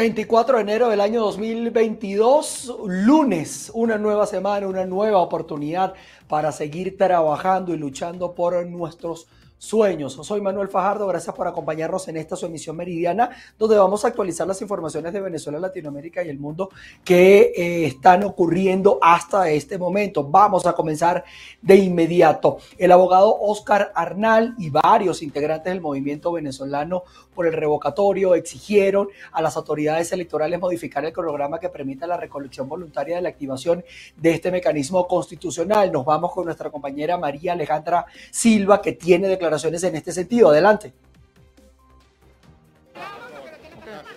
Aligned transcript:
24 0.00 0.56
de 0.56 0.62
enero 0.62 0.88
del 0.88 1.02
año 1.02 1.20
2022, 1.20 2.74
lunes, 2.86 3.70
una 3.74 3.98
nueva 3.98 4.26
semana, 4.26 4.66
una 4.66 4.86
nueva 4.86 5.18
oportunidad 5.18 5.92
para 6.26 6.52
seguir 6.52 6.96
trabajando 6.96 7.74
y 7.74 7.76
luchando 7.76 8.34
por 8.34 8.64
nuestros 8.64 9.28
sueños. 9.60 10.14
Soy 10.22 10.40
Manuel 10.40 10.68
Fajardo, 10.68 11.06
gracias 11.06 11.36
por 11.36 11.46
acompañarnos 11.46 12.08
en 12.08 12.16
esta 12.16 12.34
su 12.34 12.46
emisión 12.46 12.76
meridiana, 12.76 13.28
donde 13.58 13.76
vamos 13.76 14.02
a 14.02 14.08
actualizar 14.08 14.46
las 14.46 14.62
informaciones 14.62 15.12
de 15.12 15.20
Venezuela, 15.20 15.58
Latinoamérica 15.58 16.24
y 16.24 16.30
el 16.30 16.38
mundo 16.38 16.70
que 17.04 17.52
eh, 17.54 17.84
están 17.84 18.24
ocurriendo 18.24 18.98
hasta 19.02 19.50
este 19.50 19.76
momento. 19.76 20.24
Vamos 20.24 20.64
a 20.64 20.72
comenzar 20.72 21.24
de 21.60 21.76
inmediato. 21.76 22.56
El 22.78 22.90
abogado 22.90 23.36
Oscar 23.38 23.92
Arnal 23.94 24.54
y 24.56 24.70
varios 24.70 25.22
integrantes 25.22 25.70
del 25.70 25.82
movimiento 25.82 26.32
venezolano 26.32 27.02
por 27.34 27.46
el 27.46 27.52
revocatorio 27.52 28.34
exigieron 28.34 29.08
a 29.30 29.42
las 29.42 29.58
autoridades 29.58 30.10
electorales 30.12 30.58
modificar 30.58 31.04
el 31.04 31.12
cronograma 31.12 31.60
que 31.60 31.68
permita 31.68 32.06
la 32.06 32.16
recolección 32.16 32.66
voluntaria 32.66 33.16
de 33.16 33.22
la 33.22 33.28
activación 33.28 33.84
de 34.16 34.30
este 34.30 34.50
mecanismo 34.50 35.06
constitucional. 35.06 35.92
Nos 35.92 36.06
vamos 36.06 36.32
con 36.32 36.46
nuestra 36.46 36.70
compañera 36.70 37.18
María 37.18 37.52
Alejandra 37.52 38.06
Silva, 38.30 38.80
que 38.80 38.92
tiene 38.92 39.28
declaraciones 39.28 39.49
en 39.52 39.96
este 39.96 40.12
sentido. 40.12 40.50
Adelante. 40.50 40.92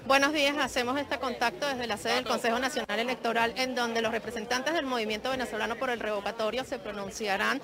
Buenos 0.06 0.34
días, 0.34 0.56
hacemos 0.59 1.00
este 1.00 1.18
contacto 1.18 1.66
desde 1.66 1.88
la 1.88 1.98
sede 1.98 2.16
del 2.16 2.26
Consejo 2.26 2.59
Nacional 2.59 3.00
Electoral 3.00 3.54
en 3.56 3.73
donde 3.73 4.02
los 4.02 4.12
representantes 4.12 4.73
del 4.73 4.86
Movimiento 4.86 5.32
Venezolano 5.32 5.78
por 5.78 5.90
el 5.90 6.00
Revocatorio 6.00 6.66
se 6.66 6.78
pronunciarán 6.78 7.62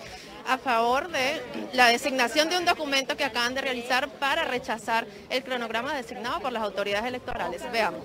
a 0.48 0.58
favor 0.58 1.10
de 1.10 1.42
la 1.74 1.88
designación 1.88 2.50
de 2.50 2.58
un 2.58 2.66
documento 2.66 3.18
que 3.18 3.26
acaban 3.26 3.54
de 3.54 3.62
realizar 3.62 4.10
para 4.10 4.46
rechazar 4.46 5.06
el 5.30 5.44
cronograma 5.44 5.94
designado 5.94 6.40
por 6.40 6.52
las 6.52 6.64
autoridades 6.64 7.06
electorales. 7.06 7.62
Veamos. 7.72 8.02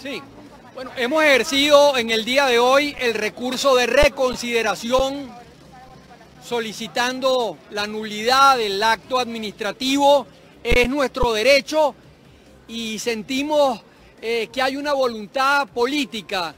Sí. 0.00 0.22
Bueno, 0.74 0.90
hemos 0.96 1.22
ejercido 1.22 1.98
en 1.98 2.10
el 2.10 2.24
día 2.24 2.46
de 2.46 2.58
hoy 2.58 2.96
el 2.98 3.12
recurso 3.12 3.74
de 3.74 3.86
reconsideración 3.86 5.41
solicitando 6.44 7.58
la 7.70 7.86
nulidad 7.86 8.58
del 8.58 8.82
acto 8.82 9.18
administrativo. 9.18 10.26
Es 10.62 10.88
nuestro 10.88 11.32
derecho 11.32 11.94
y 12.68 12.98
sentimos 12.98 13.80
eh, 14.20 14.48
que 14.52 14.62
hay 14.62 14.76
una 14.76 14.92
voluntad 14.92 15.68
política 15.68 16.54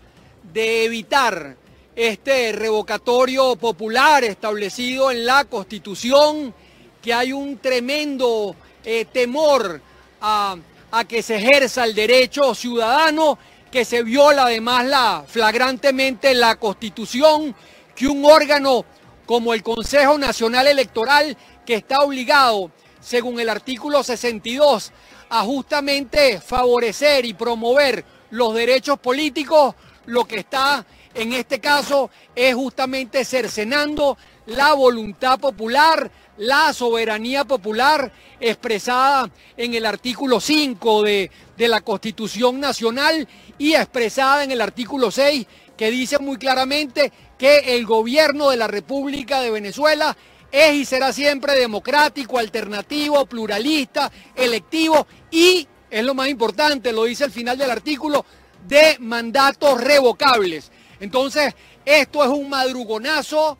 de 0.52 0.84
evitar 0.84 1.56
este 1.96 2.52
revocatorio 2.52 3.56
popular 3.56 4.24
establecido 4.24 5.10
en 5.10 5.24
la 5.24 5.44
Constitución, 5.44 6.52
que 7.00 7.14
hay 7.14 7.32
un 7.32 7.58
tremendo 7.58 8.56
eh, 8.84 9.06
temor 9.06 9.80
a, 10.20 10.56
a 10.90 11.04
que 11.04 11.22
se 11.22 11.36
ejerza 11.36 11.84
el 11.84 11.94
derecho 11.94 12.54
ciudadano, 12.54 13.38
que 13.70 13.84
se 13.84 14.02
viola 14.02 14.46
además 14.46 14.86
la, 14.86 15.24
flagrantemente 15.26 16.34
la 16.34 16.56
Constitución, 16.56 17.54
que 17.94 18.06
un 18.06 18.24
órgano 18.24 18.84
como 19.26 19.54
el 19.54 19.62
Consejo 19.62 20.18
Nacional 20.18 20.66
Electoral, 20.66 21.36
que 21.64 21.74
está 21.74 22.00
obligado, 22.00 22.70
según 23.00 23.40
el 23.40 23.48
artículo 23.48 24.02
62, 24.02 24.92
a 25.30 25.42
justamente 25.42 26.40
favorecer 26.40 27.24
y 27.24 27.34
promover 27.34 28.04
los 28.30 28.54
derechos 28.54 28.98
políticos, 28.98 29.74
lo 30.06 30.24
que 30.24 30.40
está 30.40 30.84
en 31.14 31.32
este 31.32 31.60
caso 31.60 32.10
es 32.34 32.54
justamente 32.54 33.24
cercenando 33.24 34.18
la 34.46 34.74
voluntad 34.74 35.38
popular, 35.38 36.10
la 36.36 36.72
soberanía 36.72 37.44
popular 37.44 38.12
expresada 38.40 39.30
en 39.56 39.74
el 39.74 39.86
artículo 39.86 40.40
5 40.40 41.02
de, 41.02 41.30
de, 41.56 41.68
la 41.68 41.80
Constitución 41.80 42.58
Nacional 42.58 43.28
y 43.56 43.74
expresada 43.74 44.42
en 44.42 44.50
el 44.50 44.60
artículo 44.60 45.10
6 45.10 45.46
que 45.76 45.90
dice 45.90 46.18
muy 46.18 46.36
claramente 46.36 47.12
que 47.38 47.76
el 47.76 47.86
gobierno 47.86 48.50
de 48.50 48.56
la 48.56 48.66
República 48.66 49.40
de 49.40 49.50
Venezuela 49.50 50.16
es 50.50 50.74
y 50.74 50.84
será 50.84 51.12
siempre 51.12 51.58
democrático, 51.58 52.38
alternativo, 52.38 53.26
pluralista, 53.26 54.10
electivo 54.36 55.06
y, 55.30 55.66
es 55.90 56.04
lo 56.04 56.14
más 56.14 56.28
importante, 56.28 56.92
lo 56.92 57.04
dice 57.04 57.24
al 57.24 57.32
final 57.32 57.58
del 57.58 57.70
artículo, 57.70 58.24
de 58.66 58.96
mandatos 59.00 59.80
revocables. 59.80 60.70
Entonces, 61.00 61.54
esto 61.84 62.22
es 62.22 62.30
un 62.30 62.48
madrugonazo, 62.48 63.58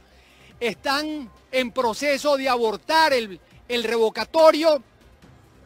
están 0.60 1.30
en 1.50 1.72
proceso 1.72 2.36
de 2.36 2.48
abortar 2.48 3.12
el, 3.12 3.40
el 3.68 3.84
revocatorio, 3.84 4.82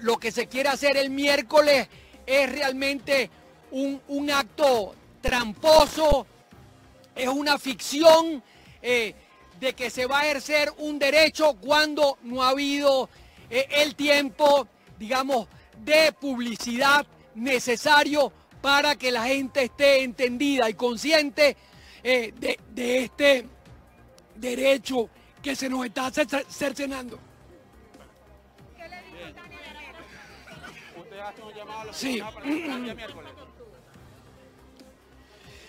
lo 0.00 0.16
que 0.18 0.32
se 0.32 0.46
quiere 0.46 0.68
hacer 0.68 0.96
el 0.96 1.10
miércoles 1.10 1.88
es 2.26 2.50
realmente 2.50 3.30
un, 3.70 4.00
un 4.08 4.30
acto 4.30 4.94
tramposo, 5.20 6.26
es 7.18 7.28
una 7.28 7.58
ficción 7.58 8.42
eh, 8.80 9.14
de 9.58 9.74
que 9.74 9.90
se 9.90 10.06
va 10.06 10.20
a 10.20 10.24
ejercer 10.26 10.72
un 10.78 10.98
derecho 10.98 11.54
cuando 11.54 12.16
no 12.22 12.42
ha 12.42 12.50
habido 12.50 13.10
eh, 13.50 13.66
el 13.70 13.96
tiempo, 13.96 14.68
digamos, 14.98 15.48
de 15.76 16.12
publicidad 16.12 17.04
necesario 17.34 18.32
para 18.62 18.96
que 18.96 19.10
la 19.10 19.24
gente 19.24 19.64
esté 19.64 20.02
entendida 20.02 20.70
y 20.70 20.74
consciente 20.74 21.56
eh, 22.02 22.32
de, 22.36 22.58
de, 22.70 23.04
este 23.04 23.46
derecho 24.36 25.10
que 25.42 25.56
se 25.56 25.68
nos 25.68 25.84
está 25.86 26.10
cercenando. 26.48 27.18
Sí. 31.92 32.22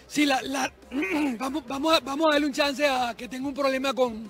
Sí, 0.09 0.25
la, 0.25 0.41
la, 0.41 0.73
vamos, 1.37 1.63
vamos, 1.67 1.93
a, 1.95 1.99
vamos 1.99 2.27
a 2.27 2.31
darle 2.33 2.47
un 2.47 2.53
chance 2.53 2.85
a 2.85 3.13
que 3.15 3.27
tenga 3.27 3.47
un 3.47 3.53
problema 3.53 3.93
con, 3.93 4.29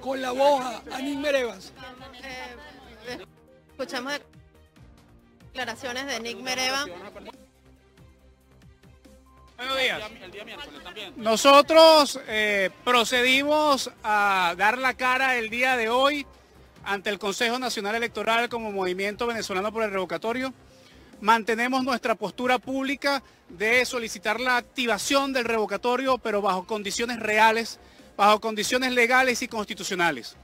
con 0.00 0.20
la 0.20 0.32
voz 0.32 0.62
a, 0.92 1.00
Nick 1.00 1.18
Merevas. 1.18 1.72
Eh, 3.08 3.18
escuchamos 3.70 4.20
declaraciones 5.46 6.06
de 6.06 6.20
Nick 6.20 6.38
Mereva. 6.40 6.84
Buenos 9.56 9.78
días. 9.78 10.02
Nosotros 11.16 12.20
eh, 12.28 12.68
procedimos 12.84 13.90
a 14.02 14.54
dar 14.58 14.76
la 14.76 14.92
cara 14.92 15.36
el 15.36 15.48
día 15.48 15.78
de 15.78 15.88
hoy 15.88 16.26
ante 16.84 17.08
el 17.08 17.18
Consejo 17.18 17.58
Nacional 17.58 17.94
Electoral 17.94 18.50
como 18.50 18.72
Movimiento 18.72 19.26
Venezolano 19.26 19.72
por 19.72 19.84
el 19.84 19.90
Revocatorio 19.90 20.52
mantenemos 21.20 21.84
nuestra 21.84 22.14
postura 22.14 22.58
pública 22.58 23.22
de 23.48 23.84
solicitar 23.84 24.40
la 24.40 24.56
activación 24.56 25.32
del 25.32 25.44
revocatorio, 25.44 26.18
pero 26.18 26.40
bajo 26.40 26.66
condiciones 26.66 27.20
reales, 27.20 27.78
bajo 28.16 28.40
condiciones 28.40 28.92
legales 28.92 29.42
y 29.42 29.48
constitucionales. 29.48 30.36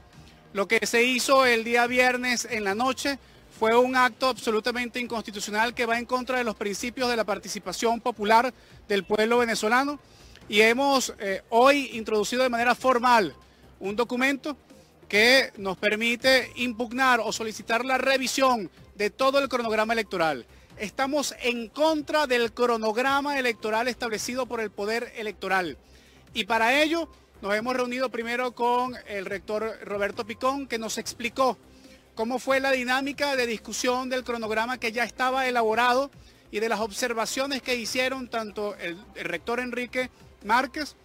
Lo 0.53 0.67
que 0.67 0.85
se 0.85 1.03
hizo 1.03 1.45
el 1.45 1.63
día 1.63 1.87
viernes 1.87 2.47
en 2.49 2.63
la 2.63 2.75
noche 2.75 3.19
fue 3.59 3.75
un 3.75 3.95
acto 3.95 4.27
absolutamente 4.27 4.99
inconstitucional 4.99 5.73
que 5.73 5.85
va 5.85 5.97
en 5.97 6.05
contra 6.05 6.37
de 6.37 6.43
los 6.43 6.55
principios 6.55 7.09
de 7.09 7.15
la 7.15 7.23
participación 7.23 7.99
popular 7.99 8.53
del 8.87 9.03
pueblo 9.03 9.39
venezolano 9.39 9.99
y 10.47 10.61
hemos 10.61 11.13
eh, 11.19 11.41
hoy 11.49 11.89
introducido 11.93 12.43
de 12.43 12.49
manera 12.49 12.75
formal 12.75 13.35
un 13.79 13.95
documento 13.95 14.55
que 15.09 15.51
nos 15.57 15.77
permite 15.77 16.51
impugnar 16.55 17.19
o 17.19 17.31
solicitar 17.31 17.83
la 17.83 17.97
revisión 17.97 18.69
de 18.95 19.09
todo 19.09 19.39
el 19.39 19.49
cronograma 19.49 19.93
electoral 19.93 20.45
estamos 20.79 21.35
en 21.41 21.69
contra 21.69 22.27
del 22.27 22.53
cronograma 22.53 23.39
electoral 23.39 23.87
establecido 23.87 24.45
por 24.45 24.61
el 24.61 24.71
Poder 24.71 25.11
Electoral. 25.15 25.77
Y 26.33 26.45
para 26.45 26.81
ello 26.81 27.09
nos 27.41 27.55
hemos 27.55 27.75
reunido 27.75 28.09
primero 28.09 28.53
con 28.53 28.95
el 29.07 29.25
rector 29.25 29.79
Roberto 29.83 30.25
Picón, 30.25 30.67
que 30.67 30.79
nos 30.79 30.97
explicó 30.97 31.57
cómo 32.15 32.39
fue 32.39 32.59
la 32.59 32.71
dinámica 32.71 33.35
de 33.35 33.47
discusión 33.47 34.09
del 34.09 34.23
cronograma 34.23 34.79
que 34.79 34.91
ya 34.91 35.03
estaba 35.03 35.47
elaborado 35.47 36.11
y 36.51 36.59
de 36.59 36.69
las 36.69 36.79
observaciones 36.79 37.61
que 37.61 37.75
hicieron 37.75 38.27
tanto 38.27 38.75
el, 38.75 38.97
rector 39.15 39.59
Enrique 39.59 40.09
Márquez 40.43 40.95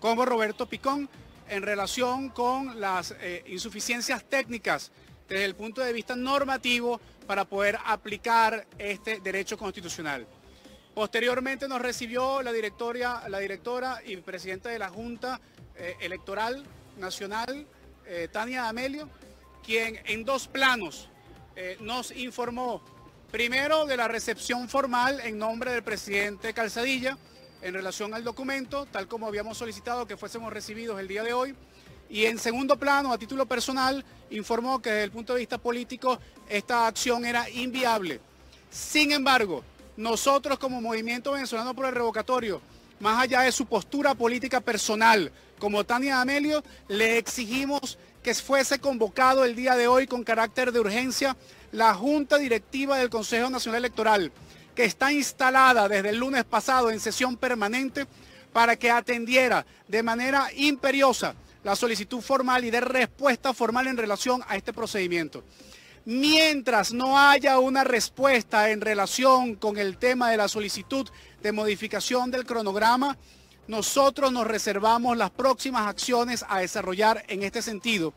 como 0.00 0.24
Roberto 0.24 0.66
Picón 0.66 1.08
en 1.48 1.62
relación 1.62 2.30
con 2.30 2.80
las 2.80 3.14
eh, 3.20 3.44
insuficiencias 3.46 4.24
técnicas 4.24 4.90
desde 5.28 5.44
el 5.44 5.54
punto 5.54 5.80
de 5.80 5.92
vista 5.92 6.16
normativo 6.16 7.00
para 7.26 7.44
poder 7.44 7.78
aplicar 7.84 8.66
este 8.78 9.20
derecho 9.20 9.56
constitucional. 9.56 10.26
Posteriormente 10.94 11.68
nos 11.68 11.80
recibió 11.80 12.42
la, 12.42 12.52
la 12.52 13.38
directora 13.38 14.02
y 14.04 14.16
presidenta 14.18 14.68
de 14.68 14.78
la 14.78 14.90
Junta 14.90 15.40
eh, 15.76 15.96
Electoral 16.00 16.64
Nacional, 16.98 17.66
eh, 18.06 18.28
Tania 18.30 18.68
Amelio, 18.68 19.08
quien 19.64 19.98
en 20.04 20.24
dos 20.24 20.48
planos 20.48 21.08
eh, 21.56 21.78
nos 21.80 22.10
informó 22.12 22.82
primero 23.30 23.86
de 23.86 23.96
la 23.96 24.08
recepción 24.08 24.68
formal 24.68 25.20
en 25.20 25.38
nombre 25.38 25.72
del 25.72 25.82
presidente 25.82 26.52
Calzadilla 26.52 27.16
en 27.62 27.72
relación 27.72 28.12
al 28.12 28.24
documento, 28.24 28.86
tal 28.86 29.08
como 29.08 29.26
habíamos 29.26 29.56
solicitado 29.56 30.06
que 30.06 30.16
fuésemos 30.16 30.52
recibidos 30.52 31.00
el 31.00 31.08
día 31.08 31.22
de 31.22 31.32
hoy, 31.32 31.54
Y 32.12 32.26
en 32.26 32.38
segundo 32.38 32.76
plano, 32.76 33.10
a 33.10 33.16
título 33.16 33.46
personal, 33.46 34.04
informó 34.28 34.82
que 34.82 34.90
desde 34.90 35.04
el 35.04 35.10
punto 35.10 35.32
de 35.32 35.38
vista 35.38 35.56
político 35.56 36.18
esta 36.46 36.86
acción 36.86 37.24
era 37.24 37.48
inviable. 37.48 38.20
Sin 38.70 39.12
embargo, 39.12 39.64
nosotros 39.96 40.58
como 40.58 40.82
Movimiento 40.82 41.32
Venezolano 41.32 41.72
por 41.72 41.86
el 41.86 41.94
Revocatorio, 41.94 42.60
más 43.00 43.18
allá 43.18 43.40
de 43.40 43.50
su 43.50 43.64
postura 43.64 44.14
política 44.14 44.60
personal, 44.60 45.32
como 45.58 45.84
Tania 45.84 46.20
Amelio, 46.20 46.62
le 46.86 47.16
exigimos 47.16 47.96
que 48.22 48.34
fuese 48.34 48.78
convocado 48.78 49.46
el 49.46 49.56
día 49.56 49.74
de 49.74 49.88
hoy 49.88 50.06
con 50.06 50.22
carácter 50.22 50.70
de 50.70 50.80
urgencia 50.80 51.34
la 51.72 51.94
Junta 51.94 52.36
Directiva 52.36 52.98
del 52.98 53.08
Consejo 53.08 53.48
Nacional 53.48 53.78
Electoral, 53.78 54.32
que 54.74 54.84
está 54.84 55.14
instalada 55.14 55.88
desde 55.88 56.10
el 56.10 56.18
lunes 56.18 56.44
pasado 56.44 56.90
en 56.90 57.00
sesión 57.00 57.38
permanente 57.38 58.06
para 58.52 58.76
que 58.76 58.90
atendiera 58.90 59.64
de 59.88 60.02
manera 60.02 60.48
imperiosa 60.54 61.34
la 61.64 61.76
solicitud 61.76 62.20
formal 62.20 62.64
y 62.64 62.70
de 62.70 62.80
respuesta 62.80 63.52
formal 63.52 63.86
en 63.86 63.96
relación 63.96 64.42
a 64.48 64.56
este 64.56 64.72
procedimiento. 64.72 65.44
Mientras 66.04 66.92
no 66.92 67.18
haya 67.18 67.60
una 67.60 67.84
respuesta 67.84 68.70
en 68.70 68.80
relación 68.80 69.54
con 69.54 69.78
el 69.78 69.98
tema 69.98 70.30
de 70.30 70.36
la 70.36 70.48
solicitud 70.48 71.08
de 71.40 71.52
modificación 71.52 72.30
del 72.30 72.44
cronograma, 72.44 73.16
nosotros 73.68 74.32
nos 74.32 74.46
reservamos 74.46 75.16
las 75.16 75.30
próximas 75.30 75.86
acciones 75.86 76.44
a 76.48 76.58
desarrollar 76.58 77.24
en 77.28 77.44
este 77.44 77.62
sentido. 77.62 78.12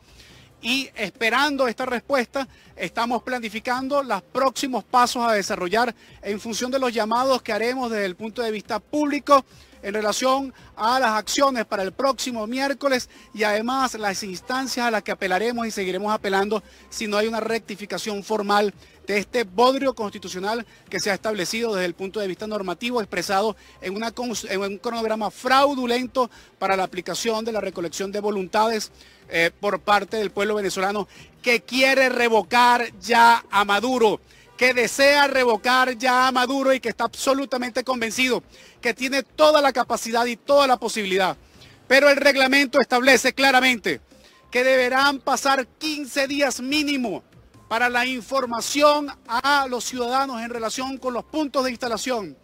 Y 0.60 0.90
esperando 0.96 1.68
esta 1.68 1.86
respuesta, 1.86 2.48
estamos 2.74 3.22
planificando 3.22 4.02
los 4.02 4.22
próximos 4.22 4.82
pasos 4.82 5.24
a 5.24 5.32
desarrollar 5.32 5.94
en 6.22 6.40
función 6.40 6.72
de 6.72 6.80
los 6.80 6.92
llamados 6.92 7.42
que 7.42 7.52
haremos 7.52 7.90
desde 7.90 8.06
el 8.06 8.16
punto 8.16 8.42
de 8.42 8.50
vista 8.50 8.80
público 8.80 9.44
en 9.86 9.94
relación 9.94 10.52
a 10.74 10.98
las 10.98 11.12
acciones 11.12 11.64
para 11.64 11.84
el 11.84 11.92
próximo 11.92 12.44
miércoles 12.48 13.08
y 13.32 13.44
además 13.44 13.94
las 13.94 14.24
instancias 14.24 14.84
a 14.84 14.90
las 14.90 15.04
que 15.04 15.12
apelaremos 15.12 15.64
y 15.64 15.70
seguiremos 15.70 16.12
apelando 16.12 16.60
si 16.90 17.06
no 17.06 17.16
hay 17.16 17.28
una 17.28 17.38
rectificación 17.38 18.24
formal 18.24 18.74
de 19.06 19.18
este 19.18 19.44
bodrio 19.44 19.94
constitucional 19.94 20.66
que 20.90 20.98
se 20.98 21.12
ha 21.12 21.14
establecido 21.14 21.72
desde 21.72 21.86
el 21.86 21.94
punto 21.94 22.18
de 22.18 22.26
vista 22.26 22.48
normativo 22.48 23.00
expresado 23.00 23.54
en, 23.80 23.94
un 23.94 24.78
cronograma 24.78 25.30
fraudulento 25.30 26.28
para 26.58 26.76
la 26.76 26.82
aplicación 26.82 27.44
de 27.44 27.52
la 27.52 27.60
recolección 27.60 28.10
de 28.10 28.18
voluntades 28.18 28.90
eh, 29.28 29.52
por 29.60 29.78
parte 29.78 30.16
del 30.16 30.32
pueblo 30.32 30.56
venezolano 30.56 31.06
que 31.42 31.60
quiere 31.60 32.08
revocar 32.08 32.90
ya 32.98 33.44
a 33.52 33.64
Maduro 33.64 34.20
que 34.56 34.72
desea 34.72 35.26
revocar 35.26 35.96
ya 35.96 36.26
a 36.26 36.32
Maduro 36.32 36.72
y 36.72 36.80
que 36.80 36.88
está 36.88 37.04
absolutamente 37.04 37.84
convencido 37.84 38.42
que 38.80 38.94
tiene 38.94 39.22
toda 39.22 39.60
la 39.60 39.72
capacidad 39.72 40.24
y 40.26 40.36
toda 40.36 40.66
la 40.66 40.78
posibilidad. 40.78 41.36
Pero 41.86 42.08
el 42.08 42.16
reglamento 42.16 42.80
establece 42.80 43.32
claramente 43.32 44.00
que 44.50 44.64
deberán 44.64 45.18
pasar 45.20 45.66
15 45.66 46.26
días 46.26 46.60
mínimo 46.60 47.22
para 47.68 47.88
la 47.88 48.06
información 48.06 49.08
a 49.26 49.66
los 49.68 49.84
ciudadanos 49.84 50.40
en 50.40 50.50
relación 50.50 50.98
con 50.98 51.14
los 51.14 51.24
puntos 51.24 51.64
de 51.64 51.70
instalación. 51.70 52.36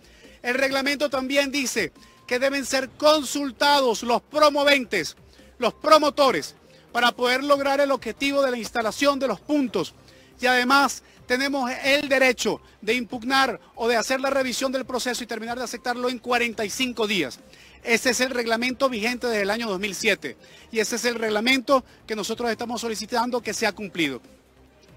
El 0.43 0.55
reglamento 0.55 1.09
también 1.09 1.51
dice 1.51 1.93
que 2.27 2.39
deben 2.39 2.67
ser 2.67 2.91
consultados 2.91 4.03
los 4.03 4.21
promoventes, 4.23 5.17
los 5.59 5.75
promotores, 5.75 6.57
para 6.93 7.13
poder 7.13 7.43
lograr 7.43 7.81
el 7.81 7.91
objetivo 7.91 8.43
de 8.43 8.51
la 8.51 8.59
instalación 8.59 9.19
de 9.19 9.29
los 9.29 9.41
puntos. 9.41 9.95
Y 10.41 10.47
además 10.47 11.03
tenemos 11.33 11.71
el 11.83 12.11
derecho 12.11 12.61
de 12.83 12.93
impugnar 12.93 13.59
o 13.75 13.89
de 13.89 13.97
hacer 13.97 14.21
la 14.21 14.29
revisión 14.29 14.71
del 14.71 14.85
proceso 14.85 15.25
y 15.25 15.27
terminar 15.27 15.57
de 15.57 15.65
aceptarlo 15.65 16.11
en 16.11 16.19
45 16.19 17.07
días. 17.07 17.41
Ese 17.83 18.11
es 18.11 18.21
el 18.21 18.29
reglamento 18.29 18.91
vigente 18.91 19.27
desde 19.27 19.41
el 19.41 19.49
año 19.49 19.67
2007 19.67 20.37
y 20.71 20.81
ese 20.81 20.97
es 20.97 21.07
el 21.07 21.15
reglamento 21.15 21.87
que 22.07 22.15
nosotros 22.15 22.51
estamos 22.51 22.83
solicitando 22.83 23.41
que 23.41 23.55
sea 23.55 23.73
cumplido. 23.73 24.21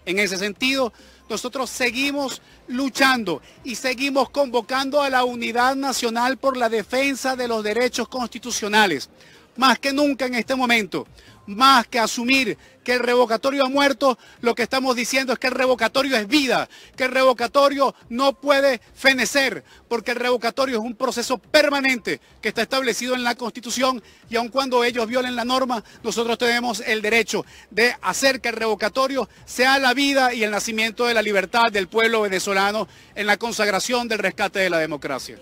En 0.06 0.20
ese 0.20 0.36
sentido, 0.36 0.92
nosotros 1.30 1.70
seguimos 1.70 2.42
luchando 2.68 3.42
y 3.64 3.76
seguimos 3.76 4.30
convocando 4.30 5.02
a 5.02 5.10
la 5.10 5.24
unidad 5.24 5.78
nacional 5.78 6.36
por 6.36 6.58
la 6.58 6.68
defensa 6.68 7.38
de 7.38 7.48
los 7.48 7.64
derechos 7.64 8.10
constitucionales. 8.10 9.10
Más 9.56 9.80
que 9.80 9.94
nunca 9.94 10.26
en 10.26 10.36
este 10.36 10.54
momento, 10.54 11.08
más 11.48 11.88
que 11.88 12.00
asumir 12.00 12.58
que 12.86 12.94
el 12.94 13.00
revocatorio 13.00 13.66
ha 13.66 13.70
muerto, 13.70 14.18
lo 14.42 14.54
que 14.54 14.64
estamos 14.64 14.96
diciendo 14.96 15.34
es 15.34 15.40
que 15.40 15.48
el 15.48 15.54
revocatorio 15.54 16.16
es 16.16 16.28
vida, 16.28 16.70
que 16.96 17.06
el 17.06 17.12
revocatorio 17.12 17.96
no 18.10 18.34
puede 18.34 18.80
fenecer, 18.94 19.64
porque 19.90 20.12
el 20.12 20.18
revocatorio 20.18 20.78
es 20.78 20.84
un 20.84 20.96
proceso 20.96 21.40
permanente 21.40 22.22
que 22.42 22.50
está 22.50 22.62
establecido 22.62 23.16
en 23.16 23.24
la 23.24 23.36
Constitución 23.36 24.04
y 24.30 24.36
aun 24.36 24.50
cuando 24.50 24.84
ellos 24.84 25.08
violen 25.08 25.36
la 25.36 25.46
norma, 25.46 25.84
nosotros 26.04 26.38
tenemos 26.38 26.80
el 26.82 27.02
derecho 27.02 27.44
de 27.72 27.96
hacer 28.02 28.40
que 28.40 28.50
el 28.50 28.56
revocatorio 28.56 29.28
sea 29.46 29.80
la 29.80 29.96
vida 29.96 30.34
y 30.34 30.44
el 30.44 30.52
nacimiento 30.52 31.08
de 31.08 31.16
la 31.16 31.24
libertad 31.24 31.72
del 31.72 31.88
pueblo 31.88 32.22
venezolano 32.22 32.88
en 33.16 33.26
la 33.26 33.38
consagración 33.38 34.08
del 34.08 34.20
rescate 34.20 34.60
de 34.60 34.70
la 34.70 34.78
democracia. 34.78 35.40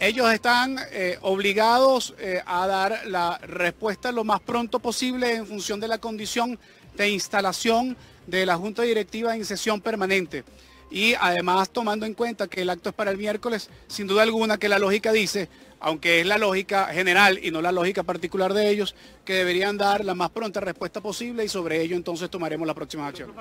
Ellos 0.00 0.32
están 0.32 0.78
eh, 0.90 1.18
obligados 1.22 2.14
eh, 2.18 2.42
a 2.44 2.66
dar 2.66 3.02
la 3.06 3.38
respuesta 3.38 4.12
lo 4.12 4.24
más 4.24 4.40
pronto 4.40 4.78
posible 4.78 5.34
en 5.34 5.46
función 5.46 5.80
de 5.80 5.88
la 5.88 5.98
condición 5.98 6.58
de 6.96 7.08
instalación 7.08 7.96
de 8.26 8.46
la 8.46 8.56
Junta 8.56 8.82
Directiva 8.82 9.34
en 9.34 9.44
sesión 9.44 9.80
permanente. 9.80 10.44
Y 10.90 11.14
además 11.14 11.70
tomando 11.70 12.06
en 12.06 12.14
cuenta 12.14 12.46
que 12.46 12.62
el 12.62 12.70
acto 12.70 12.90
es 12.90 12.94
para 12.94 13.10
el 13.10 13.18
miércoles, 13.18 13.68
sin 13.88 14.06
duda 14.06 14.22
alguna 14.22 14.58
que 14.58 14.68
la 14.68 14.78
lógica 14.78 15.12
dice, 15.12 15.48
aunque 15.80 16.20
es 16.20 16.26
la 16.26 16.38
lógica 16.38 16.86
general 16.86 17.38
y 17.42 17.50
no 17.50 17.60
la 17.60 17.72
lógica 17.72 18.02
particular 18.04 18.54
de 18.54 18.70
ellos, 18.70 18.94
que 19.24 19.34
deberían 19.34 19.76
dar 19.76 20.04
la 20.04 20.14
más 20.14 20.30
pronta 20.30 20.60
respuesta 20.60 21.00
posible 21.00 21.44
y 21.44 21.48
sobre 21.48 21.82
ello 21.82 21.96
entonces 21.96 22.30
tomaremos 22.30 22.66
la 22.66 22.74
próxima 22.74 23.06
acción. 23.08 23.34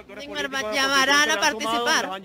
¿Llamarán 0.73 1.31
a 1.31 1.39
participar? 1.39 2.21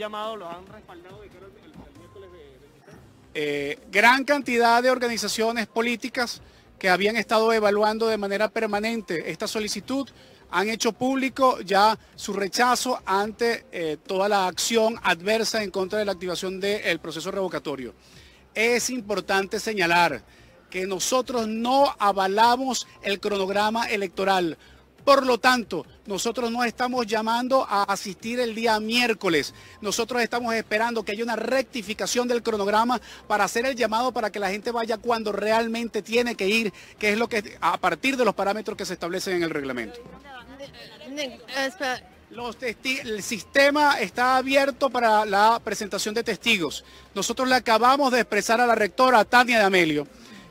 Eh, 3.41 3.79
gran 3.93 4.25
cantidad 4.25 4.83
de 4.83 4.91
organizaciones 4.91 5.69
políticas 5.69 6.43
que 6.77 6.89
habían 6.89 7.15
estado 7.15 7.53
evaluando 7.53 8.09
de 8.09 8.19
manera 8.19 8.49
permanente 8.49 9.31
esta 9.31 9.47
solicitud 9.47 10.09
han 10.51 10.69
hecho 10.69 10.93
público 10.93 11.61
ya 11.61 11.97
su 12.17 12.33
rechazo 12.33 13.01
ante 13.07 13.65
eh, 13.71 13.97
toda 14.05 14.29
la 14.29 14.49
acción 14.49 14.97
adversa 15.05 15.63
en 15.63 15.71
contra 15.71 16.01
de 16.01 16.05
la 16.05 16.11
activación 16.11 16.59
del 16.59 16.99
proceso 16.99 17.31
revocatorio. 17.31 17.95
Es 18.57 18.91
importante 18.91 19.61
señalar 19.61 20.25
que 20.69 20.89
nosotros 20.89 21.47
no 21.47 21.95
avalamos 22.01 22.89
el 23.03 23.21
cronograma 23.21 23.89
electoral. 23.89 24.59
Por 25.05 25.25
lo 25.25 25.39
tanto, 25.39 25.87
nosotros 26.09 26.51
no 26.51 26.65
estamos 26.65 27.07
llamando 27.07 27.67
a 27.69 27.83
asistir 27.83 28.41
el 28.41 28.55
día 28.55 28.81
miércoles. 28.81 29.53
Nosotros 29.83 30.23
estamos 30.23 30.55
esperando 30.55 31.03
que 31.03 31.13
haya 31.13 31.23
una 31.23 31.37
rectificación 31.37 32.27
del 32.27 32.43
cronograma 32.43 32.99
para 33.27 33.45
hacer 33.45 33.67
el 33.67 33.77
llamado 33.77 34.11
para 34.11 34.33
que 34.33 34.41
la 34.41 34.49
gente 34.49 34.71
vaya 34.71 34.97
cuando 34.97 35.33
realmente 35.33 36.01
tiene 36.01 36.35
que 36.35 36.49
ir, 36.49 36.73
que 36.99 37.13
es 37.13 37.19
lo 37.19 37.29
que 37.29 37.59
a 37.61 37.77
partir 37.77 38.17
de 38.17 38.25
los 38.25 38.35
parámetros 38.35 38.77
que 38.77 38.87
se 38.87 38.95
establecen 38.95 39.37
en 39.37 39.43
el 39.43 39.51
reglamento. 39.51 40.01
el 43.05 43.23
sistema 43.23 44.01
está 44.01 44.39
abierto 44.39 44.89
para 44.89 45.27
la 45.27 45.61
presentación 45.63 46.15
de 46.15 46.25
testigos. 46.25 46.87
Nosotros 47.15 47.47
le 47.47 47.55
acabamos 47.55 48.13
de 48.13 48.21
expresar 48.21 48.63
a 48.63 48.67
la 48.67 48.75
rectora 48.75 49.27
Tania 49.27 49.59
de 49.59 49.65
Amelio 49.67 50.07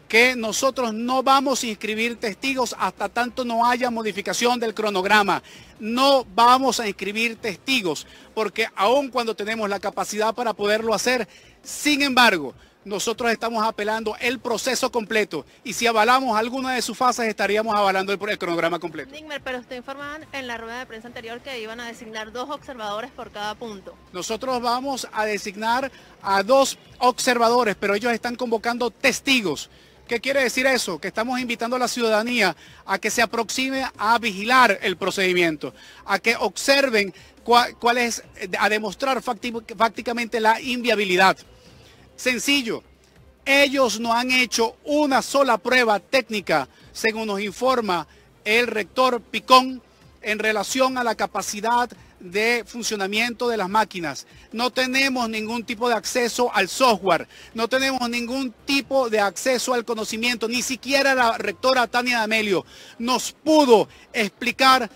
que 0.08 0.36
nosotros 0.36 0.94
no 0.94 1.24
vamos 1.24 1.64
a 1.64 1.68
inscribir 1.68 2.18
testigos 2.18 2.76
hasta 2.80 3.10
tanto 3.10 3.44
no 3.44 3.66
haya 3.66 3.92
modificación 3.92 4.60
del 4.60 4.74
cronograma. 4.74 5.44
No 5.80 6.26
vamos 6.34 6.80
a 6.80 6.88
inscribir 6.88 7.36
testigos, 7.36 8.08
porque 8.34 8.68
aun 8.76 9.10
cuando 9.10 9.36
tenemos 9.36 9.70
la 9.70 9.80
capacidad 9.80 10.34
para 10.34 10.54
poderlo 10.54 10.94
hacer, 10.94 11.28
sin 11.62 12.02
embargo, 12.02 12.54
nosotros 12.88 13.30
estamos 13.32 13.64
apelando 13.66 14.16
el 14.20 14.40
proceso 14.40 14.90
completo 14.92 15.46
y 15.64 15.74
si 15.74 15.86
avalamos 15.86 16.38
alguna 16.38 16.74
de 16.74 16.82
sus 16.82 16.98
fases 16.98 17.28
estaríamos 17.28 17.76
avalando 17.76 18.14
el, 18.14 18.38
cronograma 18.38 18.80
completo. 18.80 19.14
pero 19.44 19.60
usted 19.60 19.76
informaban 19.76 20.26
en 20.32 20.48
la 20.48 20.58
rueda 20.58 20.80
de 20.80 20.86
prensa 20.86 21.08
anterior 21.10 21.42
que 21.42 21.60
iban 21.60 21.82
a 21.82 21.88
designar 21.88 22.32
dos 22.32 22.50
observadores 22.50 23.12
por 23.12 23.30
cada 23.32 23.56
punto. 23.56 23.94
Nosotros 24.14 24.62
vamos 24.62 25.06
a 25.12 25.26
designar 25.26 25.92
a 26.22 26.44
dos 26.44 26.78
observadores, 27.00 27.76
pero 27.78 27.94
ellos 27.94 28.14
están 28.14 28.36
convocando 28.36 28.90
testigos. 28.90 29.70
¿Qué 30.08 30.22
quiere 30.22 30.42
decir 30.42 30.66
eso? 30.66 31.00
Que 31.00 31.10
estamos 31.10 31.38
invitando 31.38 31.76
a 31.76 31.80
la 31.80 31.90
ciudadanía 31.90 32.56
a 32.86 32.98
que 32.98 33.12
se 33.12 33.22
aproxime 33.22 33.86
a 33.98 34.18
vigilar 34.20 34.80
el 34.82 34.96
procedimiento, 34.96 35.74
a 36.06 36.18
que 36.20 36.36
observen 36.38 37.14
cuál, 37.44 37.98
es, 37.98 38.24
a 38.58 38.70
demostrar 38.70 39.22
fácticamente 39.22 40.40
la 40.40 40.62
inviabilidad. 40.62 41.38
Sencillo, 42.16 42.84
ellos 43.46 44.00
no 44.00 44.14
han 44.14 44.32
hecho 44.32 44.78
una 44.86 45.22
sola 45.22 45.58
prueba 45.58 46.00
técnica, 46.00 46.70
según 46.94 47.28
nos 47.28 47.42
informa 47.42 48.08
el 48.46 48.68
rector 48.68 49.22
Picón, 49.22 49.82
en 50.22 50.40
relación 50.40 50.98
a 50.98 51.04
la 51.04 51.16
capacidad 51.16 51.90
de 52.20 52.64
funcionamiento 52.66 53.48
de 53.48 53.58
las 53.58 53.70
máquinas. 53.70 54.28
No 54.52 54.72
tenemos 54.72 55.30
ningún 55.30 55.64
tipo 55.64 55.90
de 55.90 55.96
acceso 55.96 56.54
al 56.54 56.68
software, 56.68 57.28
no 57.54 57.68
tenemos 57.68 58.10
ningún 58.10 58.54
tipo 58.66 59.10
de 59.10 59.20
acceso 59.20 59.74
al 59.74 59.86
conocimiento, 59.86 60.48
ni 60.48 60.62
siquiera 60.62 61.14
la 61.14 61.38
rectora 61.38 61.88
Tania 61.88 62.20
D'Amelio 62.20 62.66
nos 63.00 63.32
pudo 63.32 63.88
explicar 64.14 64.90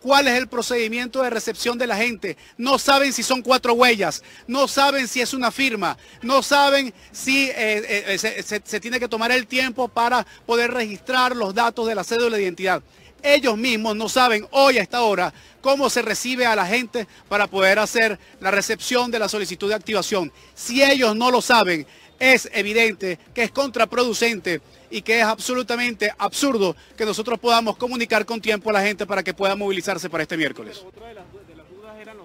cuál 0.00 0.28
es 0.28 0.34
el 0.34 0.48
procedimiento 0.48 1.22
de 1.22 1.30
recepción 1.30 1.78
de 1.78 1.86
la 1.86 1.96
gente. 1.96 2.36
No 2.58 2.78
saben 2.78 3.12
si 3.12 3.22
son 3.22 3.40
cuatro 3.40 3.72
huellas, 3.72 4.22
no 4.46 4.68
saben 4.68 5.08
si 5.08 5.22
es 5.22 5.32
una 5.32 5.50
firma, 5.50 5.96
no 6.20 6.42
saben 6.42 6.92
si 7.10 7.46
eh, 7.48 8.12
eh, 8.12 8.18
se, 8.18 8.62
se 8.62 8.80
tiene 8.80 9.00
que 9.00 9.08
tomar 9.08 9.32
el 9.32 9.46
tiempo 9.46 9.88
para 9.88 10.26
poder 10.44 10.72
registrar 10.72 11.34
los 11.34 11.54
datos 11.54 11.86
de 11.86 11.94
la 11.94 12.04
cédula 12.04 12.36
de 12.36 12.42
identidad. 12.42 12.82
Ellos 13.24 13.56
mismos 13.56 13.96
no 13.96 14.10
saben 14.10 14.46
hoy 14.50 14.76
a 14.76 14.82
esta 14.82 15.00
hora 15.00 15.32
cómo 15.62 15.88
se 15.88 16.02
recibe 16.02 16.44
a 16.44 16.54
la 16.54 16.66
gente 16.66 17.08
para 17.26 17.46
poder 17.46 17.78
hacer 17.78 18.18
la 18.38 18.50
recepción 18.50 19.10
de 19.10 19.18
la 19.18 19.30
solicitud 19.30 19.66
de 19.66 19.74
activación. 19.74 20.30
Si 20.54 20.82
ellos 20.82 21.16
no 21.16 21.30
lo 21.30 21.40
saben, 21.40 21.86
es 22.18 22.50
evidente 22.52 23.18
que 23.34 23.44
es 23.44 23.50
contraproducente 23.50 24.60
y 24.90 25.00
que 25.00 25.20
es 25.20 25.24
absolutamente 25.24 26.12
absurdo 26.18 26.76
que 26.98 27.06
nosotros 27.06 27.40
podamos 27.40 27.78
comunicar 27.78 28.26
con 28.26 28.42
tiempo 28.42 28.68
a 28.68 28.74
la 28.74 28.82
gente 28.82 29.06
para 29.06 29.22
que 29.22 29.32
pueda 29.32 29.56
movilizarse 29.56 30.10
para 30.10 30.24
este 30.24 30.36
miércoles. 30.36 30.84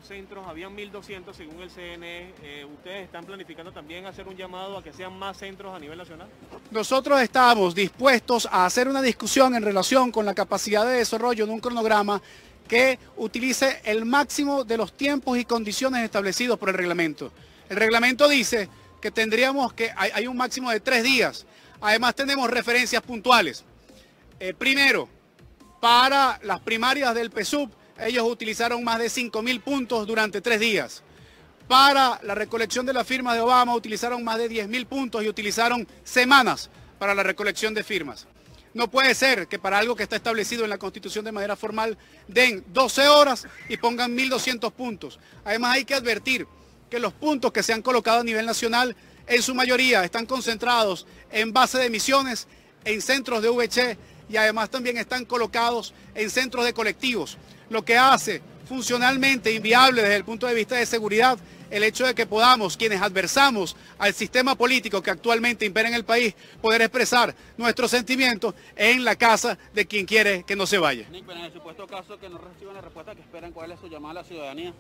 Centros, 0.10 0.46
habían 0.48 0.76
1.200 0.76 1.34
según 1.34 1.62
el 1.62 1.70
CNE. 1.70 2.34
Eh, 2.44 2.66
¿Ustedes 2.66 3.06
están 3.06 3.24
planificando 3.24 3.72
también 3.72 4.06
hacer 4.06 4.28
un 4.28 4.36
llamado 4.36 4.78
a 4.78 4.84
que 4.84 4.92
sean 4.92 5.18
más 5.18 5.38
centros 5.38 5.74
a 5.74 5.80
nivel 5.80 5.98
nacional? 5.98 6.28
Nosotros 6.72 7.22
estamos 7.22 7.74
dispuestos 7.74 8.48
a 8.52 8.66
hacer 8.66 8.88
una 8.88 9.02
discusión 9.02 9.56
en 9.56 9.64
relación 9.64 10.12
con 10.12 10.26
la 10.26 10.34
capacidad 10.34 10.86
de 10.86 10.98
desarrollo 10.98 11.46
de 11.46 11.52
un 11.54 11.60
cronograma 11.60 12.22
que 12.68 13.00
utilice 13.16 13.82
el 13.86 14.04
máximo 14.04 14.64
de 14.64 14.78
los 14.78 14.94
tiempos 14.94 15.38
y 15.38 15.46
condiciones 15.46 16.04
establecidos 16.04 16.60
por 16.60 16.70
el 16.70 16.76
reglamento. 16.76 17.32
El 17.70 17.78
reglamento 17.78 18.28
dice 18.28 18.68
que 19.00 19.12
tendríamos 19.12 19.74
que, 19.74 19.92
hay, 19.96 20.28
un 20.28 20.36
máximo 20.36 20.70
de 20.72 20.82
tres 20.82 21.04
días 21.04 21.46
Además 21.82 22.16
tenemos 22.16 22.50
referencias 22.50 23.02
puntuales. 23.02 23.64
Eh, 24.40 24.54
primero, 24.54 25.08
para 25.80 26.40
las 26.44 26.60
primarias 26.60 27.16
del 27.16 27.32
PSUV, 27.32 27.70
ellos 28.02 28.26
utilizaron 28.26 28.84
más 28.84 29.00
de 29.00 29.08
5.000 29.08 29.62
puntos 29.62 30.08
durante 30.08 30.42
tres 30.42 30.60
días. 30.60 31.04
Para 31.68 32.20
la 32.24 32.36
recolección 32.36 32.86
de 32.86 32.94
las 32.94 33.06
firmas 33.06 33.36
de 33.36 33.42
Obama 33.42 33.76
utilizaron 33.76 34.24
más 34.24 34.38
de 34.38 34.50
10.000 34.50 34.86
puntos 34.88 35.24
y 35.24 35.30
utilizaron 35.30 35.88
semanas 36.04 36.70
para 36.98 37.14
la 37.14 37.24
recolección 37.24 37.74
de 37.74 37.84
firmas. 37.84 38.28
No 38.74 38.90
puede 38.90 39.16
ser 39.16 39.48
que 39.48 39.60
para 39.60 39.80
algo 39.80 39.96
que 39.96 40.04
está 40.04 40.16
establecido 40.16 40.64
en 40.64 40.70
la 40.70 40.78
Constitución 40.78 41.26
de 41.26 41.32
manera 41.32 41.56
formal 41.56 41.98
den 42.28 42.64
12 42.68 43.08
horas 43.08 43.48
y 43.68 43.78
pongan 43.78 44.16
1.200 44.16 44.72
puntos. 44.72 45.20
Además 45.44 45.76
hay 45.76 45.86
que 45.86 45.96
advertir 45.96 46.48
que 46.90 47.00
los 47.00 47.14
puntos 47.14 47.52
que 47.52 47.64
se 47.64 47.74
han 47.74 47.82
colocado 47.82 48.22
a 48.22 48.24
nivel 48.24 48.46
nacional 48.46 48.96
en 49.28 49.42
su 49.42 49.54
mayoría 49.56 50.04
están 50.04 50.26
concentrados 50.26 51.06
en 51.32 51.54
base 51.54 51.78
de 51.78 51.86
emisiones, 51.86 52.48
en 52.84 53.02
centros 53.02 53.42
de 53.42 53.50
VC 53.50 53.98
y 54.30 54.38
además 54.38 54.70
también 54.70 54.98
están 54.98 55.26
colocados 55.26 55.94
en 56.16 56.30
centros 56.30 56.66
de 56.66 56.74
colectivos, 56.74 57.38
lo 57.70 57.84
que 57.84 57.98
hace 57.98 58.42
funcionalmente 58.68 59.52
inviable 59.52 60.02
desde 60.02 60.16
el 60.16 60.26
punto 60.26 60.48
de 60.48 60.54
vista 60.54 60.76
de 60.76 60.86
seguridad 60.86 61.40
el 61.70 61.84
hecho 61.84 62.06
de 62.06 62.16
que 62.16 62.26
podamos, 62.26 62.78
quienes 62.78 63.02
adversamos 63.02 63.76
al 63.98 64.14
sistema 64.14 64.56
político 64.56 65.02
que 65.02 65.12
actualmente 65.12 65.66
impera 65.66 65.88
en 65.88 65.96
el 65.96 66.04
país, 66.04 66.36
poder 66.62 66.82
expresar 66.82 67.36
nuestros 67.58 67.92
sentimientos 67.92 68.56
en 68.76 69.04
la 69.04 69.16
casa 69.16 69.58
de 69.74 69.86
quien 69.86 70.06
quiere 70.06 70.44
que 70.44 70.56
no 70.56 70.66
se 70.66 70.80
vaya. 70.80 71.08
Nick, 71.12 71.30
en 71.30 71.38
el 71.38 71.54
supuesto 71.54 71.86
caso 71.88 72.20
que 72.20 72.28
no 72.30 72.40
reciban 72.40 72.74
la 72.74 72.82
respuesta 72.82 73.14
que 73.14 73.22
esperan, 73.22 73.52
¿cuál 73.52 73.72
es 73.72 73.80
su 73.80 73.88
llamada 73.88 74.12
a 74.12 74.16
la 74.16 74.24
ciudadanía? 74.24 74.74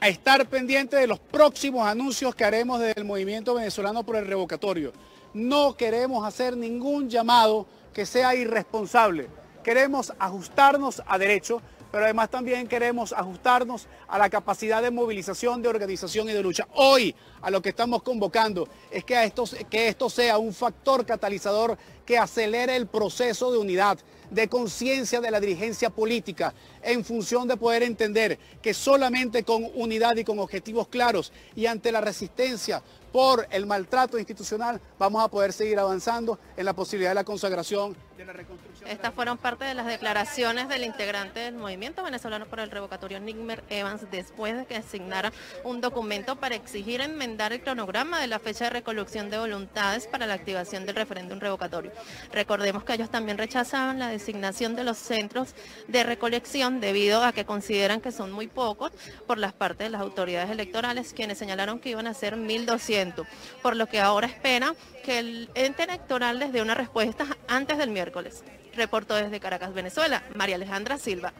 a 0.00 0.08
estar 0.08 0.46
pendiente 0.46 0.96
de 0.96 1.06
los 1.06 1.18
próximos 1.18 1.86
anuncios 1.86 2.34
que 2.34 2.44
haremos 2.44 2.80
desde 2.80 3.00
el 3.00 3.06
movimiento 3.06 3.54
venezolano 3.54 4.04
por 4.04 4.16
el 4.16 4.26
revocatorio. 4.26 4.92
No 5.32 5.76
queremos 5.76 6.26
hacer 6.26 6.56
ningún 6.56 7.08
llamado 7.08 7.66
que 7.94 8.04
sea 8.04 8.34
irresponsable. 8.34 9.28
Queremos 9.64 10.12
ajustarnos 10.18 11.02
a 11.06 11.18
derecho, 11.18 11.62
pero 11.90 12.04
además 12.04 12.30
también 12.30 12.66
queremos 12.66 13.12
ajustarnos 13.12 13.86
a 14.08 14.18
la 14.18 14.28
capacidad 14.30 14.82
de 14.82 14.90
movilización, 14.90 15.62
de 15.62 15.68
organización 15.68 16.28
y 16.28 16.32
de 16.32 16.42
lucha. 16.42 16.66
Hoy 16.74 17.14
a 17.42 17.50
lo 17.50 17.62
que 17.62 17.70
estamos 17.70 18.02
convocando 18.02 18.68
es 18.90 19.04
que, 19.04 19.22
esto, 19.24 19.44
que 19.70 19.88
esto 19.88 20.10
sea 20.10 20.38
un 20.38 20.52
factor 20.52 21.06
catalizador 21.06 21.78
que 22.04 22.18
acelere 22.18 22.76
el 22.76 22.86
proceso 22.86 23.50
de 23.50 23.58
unidad, 23.58 23.98
de 24.30 24.48
conciencia 24.48 25.20
de 25.20 25.30
la 25.30 25.40
dirigencia 25.40 25.90
política 25.90 26.54
en 26.82 27.04
función 27.04 27.46
de 27.46 27.56
poder 27.56 27.82
entender 27.82 28.38
que 28.60 28.74
solamente 28.74 29.44
con 29.44 29.68
unidad 29.74 30.16
y 30.16 30.24
con 30.24 30.38
objetivos 30.38 30.88
claros 30.88 31.32
y 31.54 31.66
ante 31.66 31.92
la 31.92 32.00
resistencia 32.00 32.82
por 33.12 33.46
el 33.50 33.66
maltrato 33.66 34.18
institucional 34.18 34.80
vamos 34.98 35.22
a 35.22 35.28
poder 35.28 35.52
seguir 35.52 35.78
avanzando 35.78 36.38
en 36.56 36.64
la 36.64 36.74
posibilidad 36.74 37.10
de 37.10 37.16
la 37.16 37.24
consagración 37.24 37.96
de 38.16 38.24
la 38.24 38.32
reconstrucción. 38.32 38.90
Estas 38.90 39.12
fueron 39.14 39.38
parte 39.38 39.64
de 39.64 39.74
las 39.74 39.86
declaraciones 39.86 40.68
del 40.68 40.84
integrante 40.84 41.40
del 41.40 41.54
movimiento 41.54 42.02
venezolano 42.02 42.46
por 42.46 42.60
el 42.60 42.70
revocatorio 42.70 43.20
Nigmer 43.20 43.62
Evans 43.68 44.10
después 44.10 44.56
de 44.56 44.66
que 44.66 44.76
asignara 44.76 45.32
un 45.64 45.80
documento 45.80 46.36
para 46.36 46.54
exigir 46.54 47.00
enmendar 47.00 47.52
el 47.52 47.62
cronograma 47.62 48.20
de 48.20 48.26
la 48.26 48.38
fecha 48.38 48.64
de 48.64 48.70
recolección 48.70 49.30
de 49.30 49.38
voluntades 49.38 50.06
para 50.06 50.26
la 50.26 50.34
activación 50.34 50.86
del 50.86 50.96
referéndum 50.96 51.38
revocatorio. 51.38 51.92
Recordemos 52.32 52.84
que 52.84 52.94
ellos 52.94 53.10
también 53.10 53.38
rechazaban 53.38 53.98
la 53.98 54.08
designación 54.08 54.76
de 54.76 54.84
los 54.84 54.96
centros 54.96 55.54
de 55.88 56.02
recolección 56.02 56.80
debido 56.80 57.22
a 57.22 57.32
que 57.32 57.44
consideran 57.44 58.00
que 58.00 58.12
son 58.12 58.32
muy 58.32 58.46
pocos 58.46 58.92
por 59.26 59.38
las 59.38 59.52
partes 59.52 59.86
de 59.86 59.90
las 59.90 60.00
autoridades 60.00 60.50
electorales, 60.50 61.12
quienes 61.12 61.38
señalaron 61.38 61.78
que 61.78 61.90
iban 61.90 62.06
a 62.06 62.14
ser 62.14 62.36
1.200, 62.36 63.26
por 63.62 63.76
lo 63.76 63.86
que 63.86 64.00
ahora 64.00 64.26
espera 64.26 64.74
que 65.04 65.18
el 65.20 65.50
ente 65.54 65.84
electoral 65.84 66.40
les 66.40 66.52
dé 66.52 66.62
una 66.62 66.74
respuesta 66.74 67.26
antes 67.46 67.78
del 67.78 67.90
miércoles. 68.06 68.44
Reportó 68.76 69.16
desde 69.16 69.40
Caracas, 69.40 69.74
Venezuela, 69.74 70.22
María 70.34 70.54
Alejandra 70.54 70.96
Silva. 70.96 71.32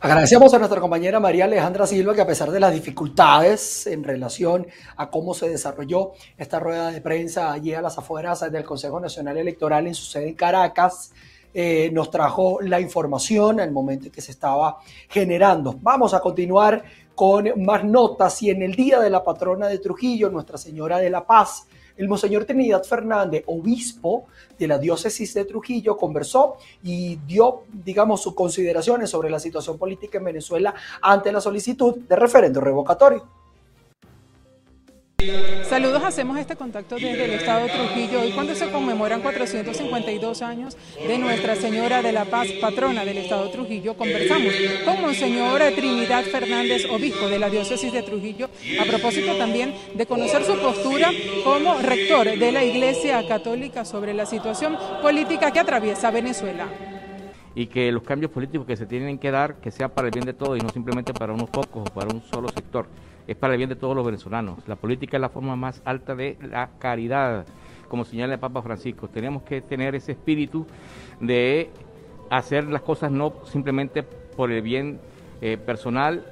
Agradecemos 0.00 0.52
a 0.52 0.58
nuestra 0.58 0.80
compañera 0.82 1.18
María 1.18 1.46
Alejandra 1.46 1.86
Silva 1.86 2.14
que 2.14 2.20
a 2.20 2.26
pesar 2.26 2.50
de 2.50 2.60
las 2.60 2.74
dificultades 2.74 3.86
en 3.86 4.04
relación 4.04 4.66
a 4.96 5.08
cómo 5.08 5.32
se 5.32 5.48
desarrolló 5.48 6.12
esta 6.36 6.60
rueda 6.60 6.90
de 6.90 7.00
prensa 7.00 7.50
allí 7.50 7.72
a 7.72 7.80
las 7.80 7.96
afueras 7.96 8.40
del 8.52 8.64
Consejo 8.64 9.00
Nacional 9.00 9.38
Electoral 9.38 9.86
en 9.86 9.94
su 9.94 10.04
sede 10.04 10.28
en 10.28 10.34
Caracas, 10.34 11.12
eh, 11.54 11.88
nos 11.94 12.10
trajo 12.10 12.60
la 12.60 12.80
información 12.80 13.60
al 13.60 13.70
momento 13.70 14.06
en 14.06 14.12
que 14.12 14.20
se 14.20 14.32
estaba 14.32 14.80
generando. 15.08 15.74
Vamos 15.80 16.12
a 16.12 16.20
continuar 16.20 16.84
con 17.14 17.64
más 17.64 17.84
notas 17.84 18.42
y 18.42 18.50
en 18.50 18.60
el 18.60 18.74
día 18.74 19.00
de 19.00 19.08
la 19.08 19.24
patrona 19.24 19.68
de 19.68 19.78
Trujillo, 19.78 20.28
Nuestra 20.28 20.58
Señora 20.58 20.98
de 20.98 21.08
la 21.08 21.26
Paz, 21.26 21.66
el 21.96 22.08
Monseñor 22.08 22.44
Trinidad 22.44 22.84
Fernández, 22.84 23.44
obispo 23.46 24.26
de 24.58 24.66
la 24.66 24.78
diócesis 24.78 25.34
de 25.34 25.44
Trujillo, 25.44 25.96
conversó 25.96 26.56
y 26.82 27.16
dio, 27.26 27.64
digamos, 27.72 28.22
sus 28.22 28.34
consideraciones 28.34 29.10
sobre 29.10 29.30
la 29.30 29.38
situación 29.38 29.78
política 29.78 30.18
en 30.18 30.24
Venezuela 30.24 30.74
ante 31.00 31.32
la 31.32 31.40
solicitud 31.40 31.96
de 31.96 32.16
referendo 32.16 32.60
revocatorio. 32.60 33.43
Saludos, 35.68 36.02
hacemos 36.04 36.38
este 36.38 36.56
contacto 36.56 36.96
desde 36.96 37.24
el 37.24 37.32
estado 37.32 37.66
de 37.66 37.70
Trujillo 37.70 38.20
hoy 38.20 38.32
cuando 38.32 38.54
se 38.54 38.70
conmemoran 38.70 39.22
452 39.22 40.42
años 40.42 40.76
de 41.06 41.18
Nuestra 41.18 41.56
Señora 41.56 42.02
de 42.02 42.12
la 42.12 42.24
Paz, 42.24 42.48
patrona 42.60 43.04
del 43.04 43.18
estado 43.18 43.46
de 43.46 43.52
Trujillo. 43.52 43.94
Conversamos 43.94 44.52
con 44.84 45.00
Monseñor 45.00 45.60
Trinidad 45.74 46.24
Fernández, 46.24 46.84
obispo 46.90 47.28
de 47.28 47.38
la 47.38 47.50
diócesis 47.50 47.92
de 47.92 48.02
Trujillo, 48.02 48.48
a 48.80 48.84
propósito 48.84 49.36
también 49.36 49.74
de 49.94 50.06
conocer 50.06 50.44
su 50.44 50.56
postura 50.58 51.10
como 51.42 51.74
rector 51.78 52.38
de 52.38 52.52
la 52.52 52.64
Iglesia 52.64 53.26
Católica 53.26 53.84
sobre 53.84 54.14
la 54.14 54.26
situación 54.26 54.76
política 55.02 55.50
que 55.50 55.60
atraviesa 55.60 56.10
Venezuela 56.10 56.68
y 57.54 57.66
que 57.66 57.92
los 57.92 58.02
cambios 58.02 58.32
políticos 58.32 58.66
que 58.66 58.76
se 58.76 58.86
tienen 58.86 59.18
que 59.18 59.30
dar, 59.30 59.56
que 59.60 59.70
sea 59.70 59.88
para 59.88 60.08
el 60.08 60.12
bien 60.12 60.26
de 60.26 60.34
todos 60.34 60.58
y 60.58 60.60
no 60.60 60.68
simplemente 60.70 61.14
para 61.14 61.32
unos 61.32 61.50
pocos 61.50 61.88
o 61.88 61.94
para 61.94 62.12
un 62.12 62.22
solo 62.22 62.48
sector 62.48 62.88
es 63.26 63.36
para 63.36 63.54
el 63.54 63.58
bien 63.58 63.70
de 63.70 63.76
todos 63.76 63.96
los 63.96 64.04
venezolanos. 64.04 64.66
La 64.66 64.76
política 64.76 65.16
es 65.16 65.20
la 65.20 65.28
forma 65.28 65.56
más 65.56 65.82
alta 65.84 66.14
de 66.14 66.36
la 66.42 66.70
caridad, 66.78 67.46
como 67.88 68.04
señala 68.04 68.34
el 68.34 68.40
Papa 68.40 68.62
Francisco. 68.62 69.08
Tenemos 69.08 69.42
que 69.42 69.60
tener 69.60 69.94
ese 69.94 70.12
espíritu 70.12 70.66
de 71.20 71.70
hacer 72.30 72.64
las 72.64 72.82
cosas 72.82 73.10
no 73.10 73.34
simplemente 73.44 74.02
por 74.02 74.50
el 74.50 74.62
bien 74.62 75.00
eh, 75.40 75.56
personal 75.56 76.24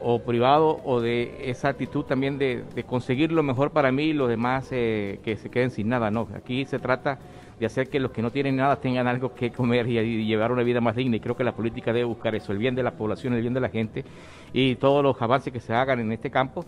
o 0.00 0.20
privado 0.20 0.80
o 0.84 1.00
de 1.00 1.50
esa 1.50 1.68
actitud 1.68 2.04
también 2.04 2.38
de, 2.38 2.64
conseguir 2.86 3.32
lo 3.32 3.42
mejor 3.42 3.72
para 3.72 3.90
mí 3.90 4.04
y 4.04 4.12
los 4.12 4.28
demás 4.28 4.68
eh, 4.70 5.18
que 5.24 5.36
se 5.36 5.50
queden 5.50 5.70
sin 5.70 5.88
nada. 5.88 6.10
No, 6.10 6.28
aquí 6.34 6.64
se 6.64 6.78
trata 6.78 7.18
de 7.58 7.66
hacer 7.66 7.88
que 7.88 7.98
los 8.00 8.12
que 8.12 8.22
no 8.22 8.30
tienen 8.30 8.56
nada 8.56 8.76
tengan 8.76 9.06
algo 9.06 9.34
que 9.34 9.50
comer 9.50 9.88
y, 9.88 10.26
llevar 10.26 10.52
una 10.52 10.62
vida 10.62 10.80
más 10.80 10.96
digna. 10.96 11.16
Y 11.16 11.20
creo 11.20 11.36
que 11.36 11.44
la 11.44 11.52
política 11.52 11.92
debe 11.92 12.04
buscar 12.04 12.34
eso, 12.34 12.52
el 12.52 12.58
bien 12.58 12.74
de 12.74 12.82
la 12.82 12.92
población, 12.92 13.34
el 13.34 13.40
bien 13.40 13.54
de 13.54 13.60
la 13.60 13.68
gente 13.68 14.04
y 14.52 14.76
todos 14.76 15.02
los 15.02 15.20
avances 15.20 15.52
que 15.52 15.60
se 15.60 15.74
hagan 15.74 16.00
en 16.00 16.12
este 16.12 16.30
campo 16.30 16.64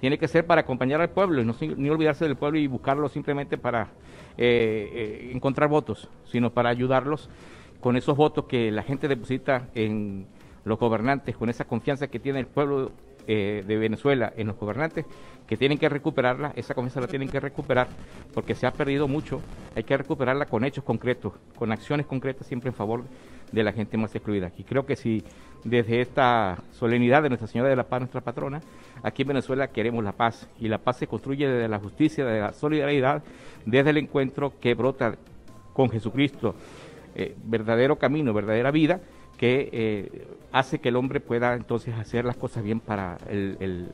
tiene 0.00 0.18
que 0.18 0.28
ser 0.28 0.46
para 0.46 0.62
acompañar 0.62 1.00
al 1.00 1.10
pueblo 1.10 1.40
y 1.40 1.44
no 1.44 1.54
ni 1.76 1.88
olvidarse 1.88 2.26
del 2.26 2.36
pueblo 2.36 2.58
y 2.58 2.66
buscarlo 2.66 3.08
simplemente 3.08 3.56
para 3.56 3.88
eh, 4.36 4.90
eh, 4.92 5.30
encontrar 5.32 5.68
votos, 5.68 6.08
sino 6.26 6.50
para 6.50 6.68
ayudarlos 6.68 7.30
con 7.80 7.96
esos 7.96 8.16
votos 8.16 8.46
que 8.46 8.70
la 8.70 8.82
gente 8.82 9.08
deposita 9.08 9.68
en 9.74 10.26
los 10.64 10.78
gobernantes, 10.78 11.36
con 11.36 11.48
esa 11.48 11.64
confianza 11.64 12.08
que 12.08 12.18
tiene 12.18 12.40
el 12.40 12.46
pueblo 12.46 12.92
eh, 13.26 13.64
de 13.66 13.76
Venezuela 13.76 14.32
en 14.36 14.46
los 14.48 14.56
gobernantes, 14.56 15.06
que 15.46 15.56
tienen 15.56 15.78
que 15.78 15.88
recuperarla, 15.88 16.52
esa 16.56 16.74
confianza 16.74 17.00
la 17.00 17.06
tienen 17.06 17.28
que 17.28 17.40
recuperar, 17.40 17.88
porque 18.32 18.54
se 18.54 18.66
ha 18.66 18.72
perdido 18.72 19.08
mucho, 19.08 19.40
hay 19.74 19.84
que 19.84 19.96
recuperarla 19.96 20.46
con 20.46 20.64
hechos 20.64 20.84
concretos, 20.84 21.34
con 21.56 21.70
acciones 21.72 22.06
concretas 22.06 22.46
siempre 22.46 22.68
en 22.70 22.74
favor 22.74 23.04
de 23.52 23.62
la 23.62 23.72
gente 23.72 23.96
más 23.96 24.14
excluida. 24.14 24.52
Y 24.56 24.64
creo 24.64 24.86
que 24.86 24.96
si 24.96 25.22
desde 25.64 26.00
esta 26.00 26.62
solemnidad 26.72 27.22
de 27.22 27.28
Nuestra 27.28 27.48
Señora 27.48 27.70
de 27.70 27.76
la 27.76 27.84
Paz, 27.84 28.00
nuestra 28.00 28.20
patrona, 28.20 28.60
aquí 29.02 29.22
en 29.22 29.28
Venezuela 29.28 29.68
queremos 29.68 30.02
la 30.04 30.12
paz, 30.12 30.48
y 30.58 30.68
la 30.68 30.78
paz 30.78 30.98
se 30.98 31.06
construye 31.06 31.48
desde 31.48 31.68
la 31.68 31.78
justicia, 31.78 32.24
desde 32.24 32.40
la 32.40 32.52
solidaridad, 32.52 33.22
desde 33.66 33.90
el 33.90 33.98
encuentro 33.98 34.54
que 34.60 34.74
brota 34.74 35.16
con 35.72 35.90
Jesucristo, 35.90 36.54
eh, 37.14 37.34
verdadero 37.44 37.96
camino, 37.96 38.32
verdadera 38.32 38.70
vida, 38.70 39.00
que 39.36 39.68
eh, 39.72 40.26
hace 40.52 40.78
que 40.78 40.88
el 40.88 40.96
hombre 40.96 41.20
pueda 41.20 41.54
entonces 41.54 41.94
hacer 41.94 42.24
las 42.24 42.36
cosas 42.36 42.62
bien 42.62 42.80
para, 42.80 43.18
el, 43.28 43.90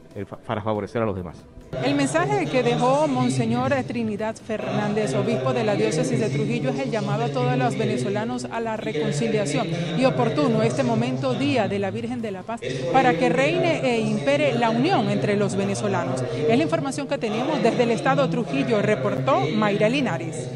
para 0.46 0.62
favorecer 0.62 1.02
a 1.02 1.06
los 1.06 1.16
demás. 1.16 1.44
El 1.84 1.94
mensaje 1.94 2.46
que 2.46 2.62
dejó 2.62 3.06
Monseñor 3.06 3.72
Trinidad 3.86 4.34
Fernández, 4.34 5.14
obispo 5.14 5.52
de 5.52 5.64
la 5.64 5.76
diócesis 5.76 6.18
de 6.18 6.28
Trujillo, 6.28 6.70
es 6.70 6.80
el 6.80 6.90
llamado 6.90 7.24
a 7.24 7.28
todos 7.28 7.56
los 7.56 7.78
venezolanos 7.78 8.44
a 8.44 8.60
la 8.60 8.76
reconciliación 8.76 9.68
y 9.96 10.04
oportuno 10.04 10.62
este 10.62 10.82
momento, 10.82 11.32
Día 11.32 11.68
de 11.68 11.78
la 11.78 11.90
Virgen 11.90 12.20
de 12.20 12.32
la 12.32 12.42
Paz, 12.42 12.60
para 12.92 13.14
que 13.14 13.28
reine 13.28 13.80
e 13.84 14.00
impere 14.00 14.58
la 14.58 14.70
unión 14.70 15.08
entre 15.10 15.36
los 15.36 15.54
venezolanos. 15.54 16.22
Es 16.22 16.56
la 16.56 16.62
información 16.62 17.06
que 17.06 17.18
tenemos 17.18 17.62
desde 17.62 17.84
el 17.84 17.92
estado 17.92 18.28
Trujillo, 18.28 18.82
reportó 18.82 19.40
Mayra 19.54 19.88
Linares. 19.88 20.50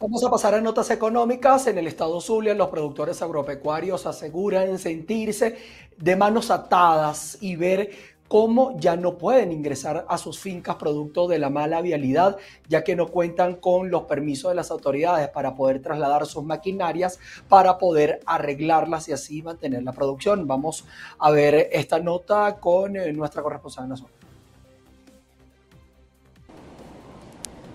Vamos 0.00 0.22
a 0.22 0.30
pasar 0.30 0.54
a 0.54 0.60
notas 0.60 0.92
económicas. 0.92 1.66
En 1.66 1.76
el 1.76 1.88
estado 1.88 2.20
Zulia, 2.20 2.54
los 2.54 2.68
productores 2.68 3.20
agropecuarios 3.20 4.06
aseguran 4.06 4.78
sentirse 4.78 5.56
de 5.96 6.14
manos 6.14 6.52
atadas 6.52 7.36
y 7.40 7.56
ver 7.56 7.90
cómo 8.28 8.78
ya 8.78 8.94
no 8.94 9.18
pueden 9.18 9.50
ingresar 9.50 10.06
a 10.08 10.16
sus 10.16 10.38
fincas 10.38 10.76
producto 10.76 11.26
de 11.26 11.40
la 11.40 11.50
mala 11.50 11.80
vialidad, 11.80 12.36
ya 12.68 12.84
que 12.84 12.94
no 12.94 13.08
cuentan 13.08 13.56
con 13.56 13.90
los 13.90 14.02
permisos 14.02 14.52
de 14.52 14.54
las 14.54 14.70
autoridades 14.70 15.30
para 15.30 15.56
poder 15.56 15.82
trasladar 15.82 16.26
sus 16.26 16.44
maquinarias, 16.44 17.18
para 17.48 17.76
poder 17.76 18.20
arreglarlas 18.24 19.08
y 19.08 19.12
así 19.12 19.42
mantener 19.42 19.82
la 19.82 19.90
producción. 19.90 20.46
Vamos 20.46 20.84
a 21.18 21.32
ver 21.32 21.70
esta 21.72 21.98
nota 21.98 22.60
con 22.60 22.94
eh, 22.94 23.12
nuestra 23.12 23.42
corresponsal 23.42 23.86
en 23.86 23.90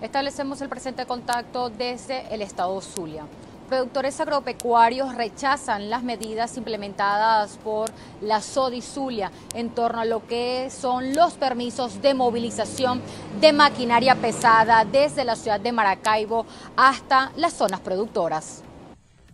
Establecemos 0.04 0.60
el 0.60 0.68
presente 0.68 1.06
contacto 1.06 1.70
desde 1.70 2.26
el 2.36 2.42
estado 2.42 2.82
Zulia. 2.82 3.24
Productores 3.70 4.20
agropecuarios 4.20 5.16
rechazan 5.16 5.90
las 5.90 6.04
medidas 6.04 6.58
implementadas 6.58 7.58
por 7.64 7.90
la 8.20 8.42
SODI 8.42 8.82
Zulia 8.82 9.32
en 9.56 9.70
torno 9.70 10.02
a 10.02 10.06
lo 10.06 10.28
que 10.28 10.70
son 10.72 11.16
los 11.16 11.36
permisos 11.36 12.02
de 12.02 12.16
movilización 12.16 13.02
de 13.40 13.54
maquinaria 13.54 14.16
pesada 14.16 14.84
desde 14.84 15.24
la 15.24 15.38
ciudad 15.38 15.62
de 15.62 15.72
Maracaibo 15.72 16.46
hasta 16.76 17.32
las 17.38 17.54
zonas 17.54 17.80
productoras. 17.80 18.62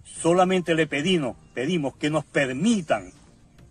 Solamente 0.03 0.75
le 0.75 0.85
pedimos, 0.85 1.35
pedimos 1.55 1.95
que 1.95 2.11
nos 2.11 2.25
permitan 2.25 3.11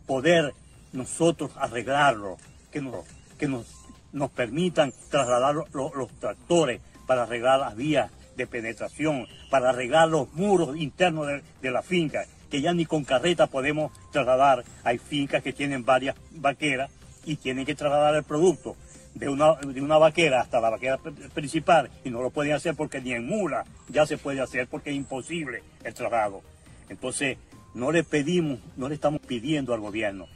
poder 0.04 0.52
nosotros 0.92 1.52
arreglarlo, 1.58 2.38
que 2.72 2.80
nos, 2.80 3.04
que 3.38 3.46
nos, 3.46 3.66
nos 4.12 4.32
permitan 4.32 4.92
trasladar 5.10 5.54
los 5.54 6.08
tractores 6.18 6.80
para 7.08 7.22
arreglar 7.22 7.58
las 7.58 7.74
vías 7.74 8.10
de 8.36 8.46
penetración, 8.46 9.26
para 9.50 9.70
arreglar 9.70 10.08
los 10.08 10.30
muros 10.34 10.76
internos 10.76 11.26
de, 11.62 11.70
la 11.70 11.82
finca, 11.82 12.26
que 12.50 12.60
ya 12.60 12.74
ni 12.74 12.84
con 12.84 13.02
carreta 13.04 13.46
podemos 13.46 13.90
trasladar. 14.12 14.62
Hay 14.84 14.98
fincas 14.98 15.42
que 15.42 15.54
tienen 15.54 15.86
varias 15.86 16.16
vaqueras 16.32 16.90
y 17.24 17.36
tienen 17.36 17.64
que 17.64 17.74
trasladar 17.74 18.14
el 18.14 18.24
producto 18.24 18.76
de 19.14 19.30
una, 19.30 19.54
de 19.54 19.80
una 19.80 19.96
vaquera 19.96 20.42
hasta 20.42 20.60
la 20.60 20.68
vaquera 20.68 20.98
principal 21.32 21.90
y 22.04 22.10
no 22.10 22.20
lo 22.20 22.28
pueden 22.28 22.52
hacer 22.52 22.76
porque 22.76 23.00
ni 23.00 23.12
en 23.12 23.26
mula 23.26 23.64
ya 23.88 24.06
se 24.06 24.18
puede 24.18 24.42
hacer 24.42 24.68
porque 24.68 24.90
es 24.90 24.96
imposible 24.96 25.62
el 25.84 25.94
traslado. 25.94 26.42
Entonces, 26.90 27.38
no 27.72 27.90
le 27.90 28.04
pedimos, 28.04 28.60
no 28.76 28.88
le 28.88 28.96
estamos 28.96 29.22
pidiendo 29.22 29.72
al 29.72 29.80
gobierno 29.80 30.26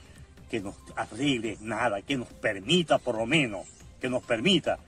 que 0.51 0.61
nos 0.61 0.75
arregle 0.97 1.59
nada, 1.61 2.01
que 2.01 2.17
nos 2.17 2.29
permita 2.29 2.99
por 2.99 3.17
lo 3.17 3.27
menos, 3.27 3.67
que 4.01 4.09
nos 4.09 4.23
permita 4.23 4.79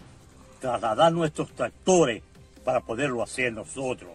trasladar 0.65 1.13
nuestros 1.13 1.51
tractores 1.51 2.23
para 2.65 2.81
poderlo 2.81 3.23
hacer 3.23 3.53
nosotros. 3.53 4.11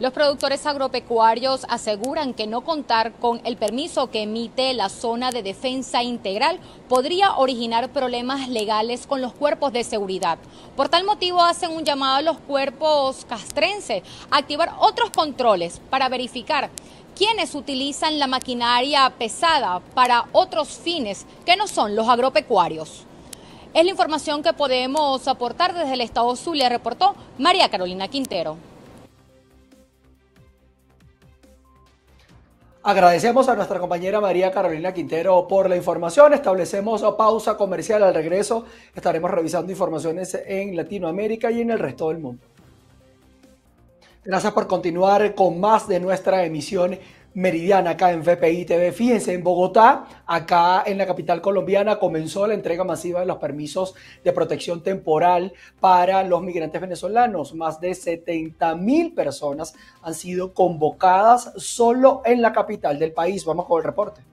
Los 0.00 0.14
productores 0.14 0.64
agropecuarios 0.64 1.66
aseguran 1.68 2.32
que 2.32 2.46
no 2.46 2.62
contar 2.62 3.12
con 3.12 3.42
el 3.44 3.58
permiso 3.58 4.10
que 4.10 4.22
emite 4.22 4.72
la 4.72 4.88
zona 4.88 5.30
de 5.30 5.42
defensa 5.42 6.02
integral 6.02 6.58
podría 6.88 7.36
originar 7.36 7.90
problemas 7.90 8.48
legales 8.48 9.06
con 9.06 9.20
los 9.20 9.34
cuerpos 9.34 9.74
de 9.74 9.84
seguridad. 9.84 10.38
Por 10.78 10.88
tal 10.88 11.04
motivo 11.04 11.42
hacen 11.42 11.72
un 11.72 11.84
llamado 11.84 12.16
a 12.16 12.22
los 12.22 12.38
cuerpos 12.38 13.26
castrenses 13.26 14.02
a 14.30 14.38
activar 14.38 14.72
otros 14.80 15.10
controles 15.10 15.78
para 15.90 16.08
verificar 16.08 16.70
quiénes 17.14 17.54
utilizan 17.54 18.18
la 18.18 18.28
maquinaria 18.28 19.12
pesada 19.18 19.80
para 19.94 20.24
otros 20.32 20.68
fines 20.68 21.26
que 21.44 21.56
no 21.56 21.68
son 21.68 21.94
los 21.94 22.08
agropecuarios. 22.08 23.04
Es 23.74 23.84
la 23.84 23.90
información 23.90 24.42
que 24.42 24.52
podemos 24.52 25.26
aportar 25.26 25.74
desde 25.74 25.94
el 25.94 26.02
Estado 26.02 26.36
Zulia, 26.36 26.68
reportó 26.68 27.14
María 27.38 27.70
Carolina 27.70 28.06
Quintero. 28.06 28.58
Agradecemos 32.82 33.48
a 33.48 33.54
nuestra 33.54 33.78
compañera 33.78 34.20
María 34.20 34.50
Carolina 34.50 34.92
Quintero 34.92 35.48
por 35.48 35.70
la 35.70 35.76
información. 35.76 36.34
Establecemos 36.34 37.02
pausa 37.16 37.56
comercial 37.56 38.02
al 38.02 38.12
regreso. 38.12 38.66
Estaremos 38.94 39.30
revisando 39.30 39.72
informaciones 39.72 40.38
en 40.44 40.76
Latinoamérica 40.76 41.50
y 41.50 41.62
en 41.62 41.70
el 41.70 41.78
resto 41.78 42.08
del 42.10 42.18
mundo. 42.18 42.44
Gracias 44.22 44.52
por 44.52 44.66
continuar 44.66 45.34
con 45.34 45.58
más 45.60 45.88
de 45.88 45.98
nuestra 45.98 46.44
emisión 46.44 46.98
meridiana 47.34 47.90
acá 47.90 48.12
en 48.12 48.22
VPI 48.22 48.64
TV. 48.64 48.92
Fíjense, 48.92 49.32
en 49.34 49.42
Bogotá, 49.42 50.04
acá 50.26 50.82
en 50.86 50.98
la 50.98 51.06
capital 51.06 51.40
colombiana, 51.40 51.98
comenzó 51.98 52.46
la 52.46 52.54
entrega 52.54 52.84
masiva 52.84 53.20
de 53.20 53.26
los 53.26 53.38
permisos 53.38 53.94
de 54.24 54.32
protección 54.32 54.82
temporal 54.82 55.52
para 55.80 56.22
los 56.24 56.42
migrantes 56.42 56.80
venezolanos. 56.80 57.54
Más 57.54 57.80
de 57.80 57.94
70 57.94 58.74
mil 58.76 59.14
personas 59.14 59.74
han 60.02 60.14
sido 60.14 60.52
convocadas 60.54 61.52
solo 61.56 62.22
en 62.24 62.42
la 62.42 62.52
capital 62.52 62.98
del 62.98 63.12
país. 63.12 63.44
Vamos 63.44 63.66
con 63.66 63.78
el 63.78 63.84
reporte. 63.84 64.31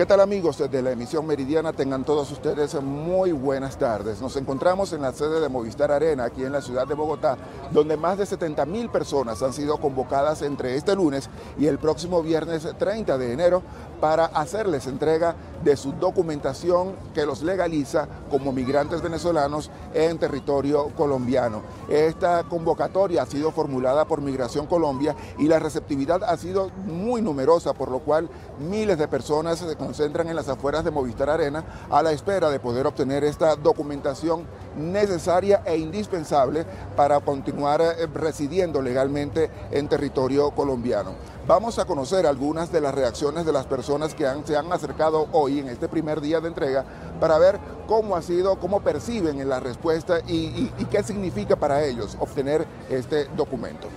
¿Qué 0.00 0.06
tal 0.06 0.20
amigos 0.20 0.56
de 0.56 0.80
la 0.80 0.92
emisión 0.92 1.26
meridiana? 1.26 1.74
Tengan 1.74 2.04
todos 2.04 2.32
ustedes 2.32 2.74
muy 2.80 3.32
buenas 3.32 3.76
tardes. 3.76 4.18
Nos 4.22 4.34
encontramos 4.36 4.94
en 4.94 5.02
la 5.02 5.12
sede 5.12 5.40
de 5.40 5.50
Movistar 5.50 5.92
Arena, 5.92 6.24
aquí 6.24 6.42
en 6.42 6.52
la 6.52 6.62
ciudad 6.62 6.86
de 6.86 6.94
Bogotá, 6.94 7.36
donde 7.70 7.98
más 7.98 8.16
de 8.16 8.24
70 8.24 8.64
mil 8.64 8.88
personas 8.88 9.42
han 9.42 9.52
sido 9.52 9.76
convocadas 9.76 10.40
entre 10.40 10.74
este 10.74 10.96
lunes 10.96 11.28
y 11.58 11.66
el 11.66 11.78
próximo 11.78 12.22
viernes 12.22 12.66
30 12.78 13.18
de 13.18 13.32
enero 13.34 13.62
para 14.00 14.26
hacerles 14.26 14.86
entrega 14.86 15.34
de 15.62 15.76
su 15.76 15.92
documentación 15.92 16.94
que 17.14 17.26
los 17.26 17.42
legaliza 17.42 18.08
como 18.30 18.52
migrantes 18.52 19.02
venezolanos 19.02 19.70
en 19.92 20.18
territorio 20.18 20.88
colombiano. 20.96 21.62
Esta 21.88 22.44
convocatoria 22.44 23.22
ha 23.22 23.26
sido 23.26 23.50
formulada 23.52 24.06
por 24.06 24.20
Migración 24.20 24.66
Colombia 24.66 25.14
y 25.38 25.48
la 25.48 25.58
receptividad 25.58 26.24
ha 26.24 26.36
sido 26.36 26.70
muy 26.86 27.20
numerosa, 27.20 27.74
por 27.74 27.90
lo 27.90 28.00
cual 28.00 28.28
miles 28.58 28.98
de 28.98 29.08
personas 29.08 29.58
se 29.58 29.76
concentran 29.76 30.28
en 30.28 30.36
las 30.36 30.48
afueras 30.48 30.84
de 30.84 30.90
Movistar 30.90 31.28
Arena 31.28 31.64
a 31.90 32.02
la 32.02 32.12
espera 32.12 32.50
de 32.50 32.60
poder 32.60 32.86
obtener 32.86 33.24
esta 33.24 33.56
documentación 33.56 34.44
necesaria 34.76 35.62
e 35.64 35.76
indispensable 35.76 36.64
para 36.96 37.20
continuar 37.20 37.80
eh, 37.80 38.06
residiendo 38.12 38.82
legalmente 38.82 39.50
en 39.70 39.88
territorio 39.88 40.50
colombiano. 40.50 41.14
Vamos 41.46 41.78
a 41.78 41.84
conocer 41.84 42.26
algunas 42.26 42.70
de 42.70 42.80
las 42.80 42.94
reacciones 42.94 43.44
de 43.44 43.52
las 43.52 43.66
personas 43.66 44.14
que 44.14 44.24
se 44.44 44.56
han 44.56 44.72
acercado 44.72 45.26
hoy 45.32 45.58
en 45.58 45.68
este 45.68 45.88
primer 45.88 46.20
día 46.20 46.40
de 46.40 46.48
entrega 46.48 46.84
para 47.18 47.38
ver 47.38 47.58
cómo 47.88 48.14
ha 48.14 48.22
sido, 48.22 48.56
cómo 48.60 48.80
perciben 48.80 49.48
la 49.48 49.58
respuesta 49.58 50.20
y, 50.28 50.70
qué 50.90 51.02
significa 51.02 51.56
para 51.56 51.84
ellos 51.84 52.16
obtener 52.20 52.66
este 52.88 53.24
documento. 53.36 53.88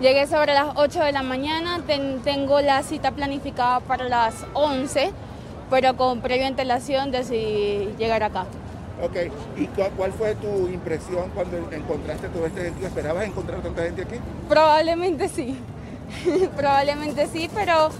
Llegué 0.00 0.26
sobre 0.26 0.52
las 0.52 0.76
8 0.76 1.00
de 1.00 1.12
la 1.12 1.22
mañana, 1.22 1.80
tengo 2.22 2.60
la 2.60 2.82
cita 2.82 3.12
planificada 3.12 3.80
para 3.80 4.04
las 4.04 4.34
11, 4.52 5.12
pero 5.70 5.96
con 5.96 6.20
previa 6.20 6.46
antelación 6.48 7.10
decidí 7.10 7.94
llegar 7.98 8.22
acá. 8.22 8.44
Ok, 9.02 9.16
¿y 9.56 9.66
cuál 9.96 10.12
fue 10.12 10.34
tu 10.34 10.68
impresión 10.68 11.30
cuando 11.34 11.56
encontraste 11.70 12.28
todo 12.28 12.46
este 12.46 12.62
gente? 12.62 12.86
¿Esperabas 12.86 13.26
encontrar 13.26 13.60
tanta 13.60 13.82
gente 13.82 14.02
aquí? 14.02 14.16
Probablemente 14.48 15.28
sí, 15.28 15.56
probablemente 16.56 17.28
sí, 17.28 17.48
pero 17.54 17.90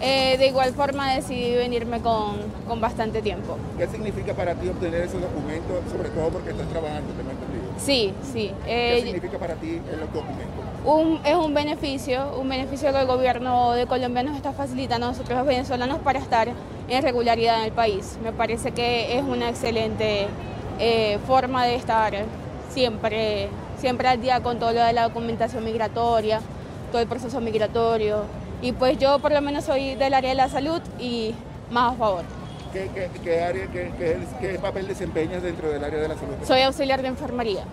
eh, 0.00 0.36
de 0.38 0.46
igual 0.46 0.72
forma 0.72 1.14
decidí 1.14 1.54
venirme 1.56 2.00
con, 2.00 2.36
con, 2.66 2.80
bastante 2.80 3.20
tiempo. 3.20 3.58
¿Qué 3.76 3.86
significa 3.86 4.32
para 4.32 4.54
ti 4.54 4.68
obtener 4.68 5.02
ese 5.02 5.18
documento, 5.18 5.82
sobre 5.90 6.08
todo 6.08 6.30
porque 6.30 6.50
estás 6.50 6.68
trabajando, 6.68 7.12
tengo 7.12 7.30
entendido? 7.30 7.64
Sí, 7.78 8.14
sí. 8.32 8.52
¿Qué 8.64 8.98
eh, 8.98 9.02
significa 9.02 9.38
para 9.38 9.54
ti 9.56 9.80
el 9.90 10.00
documento? 10.00 10.66
Un, 10.86 11.20
es 11.26 11.34
un 11.34 11.52
beneficio, 11.52 12.38
un 12.40 12.48
beneficio 12.48 12.92
que 12.92 13.00
el 13.00 13.06
gobierno 13.06 13.72
de 13.72 13.86
Colombia 13.86 14.22
nos 14.22 14.36
está 14.36 14.52
facilitando 14.52 15.06
a 15.06 15.10
nosotros 15.10 15.36
los 15.36 15.46
venezolanos 15.46 15.98
para 15.98 16.18
estar 16.18 16.48
en 16.88 17.02
regularidad 17.02 17.58
en 17.58 17.64
el 17.64 17.72
país. 17.72 18.18
Me 18.22 18.32
parece 18.32 18.72
que 18.72 19.18
es 19.18 19.24
una 19.24 19.48
excelente 19.48 20.26
eh, 20.78 21.18
forma 21.26 21.64
de 21.64 21.74
estar 21.74 22.14
siempre, 22.70 23.48
siempre 23.78 24.08
al 24.08 24.20
día 24.20 24.40
con 24.42 24.58
todo 24.58 24.72
lo 24.72 24.82
de 24.82 24.92
la 24.92 25.04
documentación 25.04 25.64
migratoria, 25.64 26.40
todo 26.92 27.02
el 27.02 27.08
proceso 27.08 27.40
migratorio. 27.40 28.24
Y 28.62 28.72
pues 28.72 28.98
yo 28.98 29.18
por 29.18 29.32
lo 29.32 29.40
menos 29.40 29.64
soy 29.64 29.94
del 29.94 30.14
área 30.14 30.30
de 30.30 30.36
la 30.36 30.48
salud 30.48 30.80
y 30.98 31.34
más 31.70 31.94
a 31.94 31.96
favor. 31.96 32.22
¿Qué, 32.72 33.10
qué, 33.24 33.42
área, 33.42 33.66
qué, 33.70 34.58
papel 34.60 34.86
desempeñas 34.86 35.42
dentro 35.42 35.70
del 35.70 35.82
área 35.82 35.98
de 35.98 36.08
la 36.08 36.14
salud? 36.14 36.34
Soy 36.44 36.60
auxiliar 36.60 37.00
de 37.00 37.08
enfermería. 37.08 37.64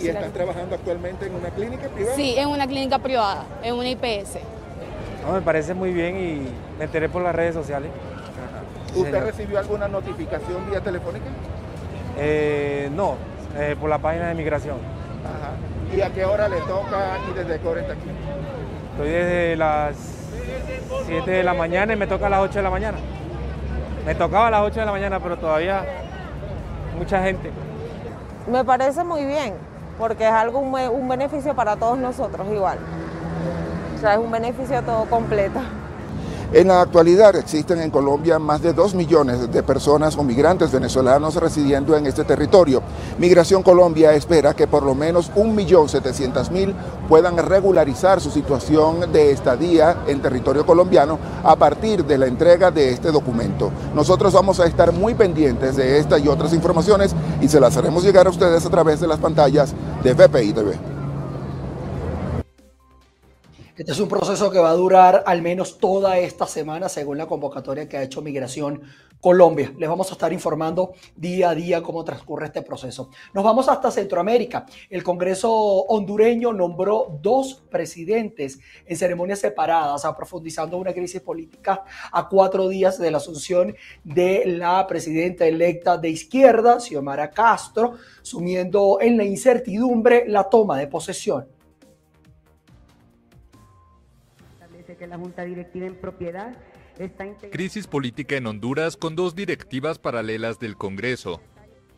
¿Y 0.00 0.08
estás 0.08 0.32
trabajando 0.32 0.74
actualmente 0.74 1.26
en 1.26 1.34
una 1.34 1.50
clínica 1.50 1.88
privada? 1.88 2.16
Sí, 2.16 2.34
en 2.38 2.48
una 2.48 2.66
clínica 2.66 2.98
privada, 2.98 3.44
en 3.62 3.74
una 3.74 3.88
IPS. 3.90 4.38
Me 5.32 5.40
parece 5.42 5.74
muy 5.74 5.92
bien 5.92 6.16
y 6.16 6.48
me 6.78 6.84
enteré 6.84 7.08
por 7.08 7.22
las 7.22 7.34
redes 7.34 7.54
sociales. 7.54 7.90
¿Usted 8.94 9.24
recibió 9.24 9.58
alguna 9.58 9.88
notificación 9.88 10.70
vía 10.70 10.80
telefónica? 10.80 11.26
Eh, 12.18 12.90
no, 12.94 13.16
eh, 13.56 13.76
por 13.78 13.90
la 13.90 13.98
página 13.98 14.28
de 14.28 14.34
migración. 14.34 14.76
¿Y 15.94 16.00
a 16.00 16.10
qué 16.10 16.24
hora 16.24 16.48
le 16.48 16.58
toca 16.60 17.18
y 17.30 17.34
desde 17.34 17.60
qué 17.60 17.68
hora 17.68 17.80
está 17.80 17.92
aquí? 17.92 18.10
Estoy 18.92 19.10
desde 19.10 19.56
las 19.56 19.96
7 21.06 21.30
de 21.30 21.42
la 21.42 21.54
mañana 21.54 21.92
y 21.92 21.96
me 21.96 22.06
toca 22.06 22.26
a 22.26 22.30
las 22.30 22.40
8 22.40 22.54
de 22.54 22.62
la 22.62 22.70
mañana. 22.70 22.98
Me 24.04 24.14
tocaba 24.14 24.48
a 24.48 24.50
las 24.50 24.62
8 24.62 24.80
de 24.80 24.86
la 24.86 24.92
mañana, 24.92 25.20
pero 25.20 25.36
todavía 25.36 25.84
mucha 26.96 27.22
gente. 27.22 27.50
Me 28.50 28.64
parece 28.64 29.04
muy 29.04 29.24
bien, 29.24 29.54
porque 29.98 30.24
es 30.24 30.32
algo 30.32 30.60
un, 30.60 31.08
beneficio 31.08 31.54
para 31.54 31.76
todos 31.76 31.98
nosotros 31.98 32.46
igual. 32.52 32.78
O 33.96 33.98
sea, 33.98 34.12
es 34.12 34.18
un 34.18 34.30
beneficio 34.30 34.82
todo 34.82 35.06
completo. 35.06 35.58
En 36.52 36.68
la 36.68 36.82
actualidad 36.82 37.34
existen 37.34 37.80
en 37.80 37.90
Colombia 37.90 38.38
más 38.38 38.60
de 38.60 38.74
2 38.74 38.94
millones 38.94 39.50
de 39.50 39.62
personas 39.62 40.16
o 40.18 40.22
migrantes 40.22 40.70
venezolanos 40.70 41.34
residiendo 41.36 41.96
en 41.96 42.06
este 42.06 42.22
territorio. 42.22 42.82
Migración 43.18 43.62
Colombia 43.62 44.12
espera 44.12 44.54
que 44.54 44.66
por 44.66 44.82
lo 44.82 44.94
menos 44.94 45.32
1.700.000 45.32 46.74
puedan 47.08 47.38
regularizar 47.38 48.20
su 48.20 48.30
situación 48.30 49.10
de 49.12 49.32
estadía 49.32 49.96
en 50.06 50.20
territorio 50.20 50.66
colombiano 50.66 51.18
a 51.42 51.56
partir 51.56 52.04
de 52.04 52.18
la 52.18 52.26
entrega 52.26 52.70
de 52.70 52.90
este 52.90 53.10
documento. 53.10 53.72
Nosotros 53.94 54.32
vamos 54.34 54.60
a 54.60 54.66
estar 54.66 54.92
muy 54.92 55.14
pendientes 55.14 55.74
de 55.74 55.98
esta 55.98 56.18
y 56.18 56.28
otras 56.28 56.52
informaciones 56.52 57.16
y 57.40 57.48
se 57.48 57.60
las 57.60 57.76
haremos 57.78 58.04
llegar 58.04 58.26
a 58.26 58.30
ustedes 58.30 58.64
a 58.66 58.70
través 58.70 59.00
de 59.00 59.08
las 59.08 59.18
pantallas 59.18 59.74
de 60.04 60.12
VPI 60.12 60.52
TV. 60.52 60.95
Este 63.76 63.92
es 63.92 64.00
un 64.00 64.08
proceso 64.08 64.50
que 64.50 64.58
va 64.58 64.70
a 64.70 64.74
durar 64.74 65.22
al 65.26 65.42
menos 65.42 65.76
toda 65.76 66.18
esta 66.18 66.46
semana, 66.46 66.88
según 66.88 67.18
la 67.18 67.26
convocatoria 67.26 67.86
que 67.86 67.98
ha 67.98 68.02
hecho 68.02 68.22
Migración 68.22 68.80
Colombia. 69.20 69.74
Les 69.76 69.86
vamos 69.86 70.08
a 70.08 70.12
estar 70.12 70.32
informando 70.32 70.94
día 71.14 71.50
a 71.50 71.54
día 71.54 71.82
cómo 71.82 72.02
transcurre 72.02 72.46
este 72.46 72.62
proceso. 72.62 73.10
Nos 73.34 73.44
vamos 73.44 73.68
hasta 73.68 73.90
Centroamérica. 73.90 74.64
El 74.88 75.02
Congreso 75.02 75.52
hondureño 75.52 76.54
nombró 76.54 77.18
dos 77.20 77.64
presidentes 77.70 78.58
en 78.86 78.96
ceremonias 78.96 79.40
separadas, 79.40 80.06
profundizando 80.16 80.78
una 80.78 80.94
crisis 80.94 81.20
política 81.20 81.84
a 82.12 82.30
cuatro 82.30 82.68
días 82.68 82.98
de 82.98 83.10
la 83.10 83.18
asunción 83.18 83.76
de 84.02 84.44
la 84.46 84.86
presidenta 84.86 85.46
electa 85.46 85.98
de 85.98 86.08
izquierda, 86.08 86.80
Xiomara 86.80 87.30
Castro, 87.30 87.92
sumiendo 88.22 89.02
en 89.02 89.18
la 89.18 89.24
incertidumbre 89.24 90.24
la 90.26 90.48
toma 90.48 90.78
de 90.78 90.86
posesión. 90.86 91.55
Que 94.96 95.06
la 95.06 95.18
Junta 95.18 95.44
Directiva 95.44 95.86
en 95.86 95.94
propiedad 95.94 96.56
está 96.98 97.26
Crisis 97.50 97.86
política 97.86 98.36
en 98.36 98.46
Honduras 98.46 98.96
con 98.96 99.16
dos 99.16 99.34
directivas 99.34 99.98
paralelas 99.98 100.58
del 100.58 100.76
Congreso. 100.76 101.40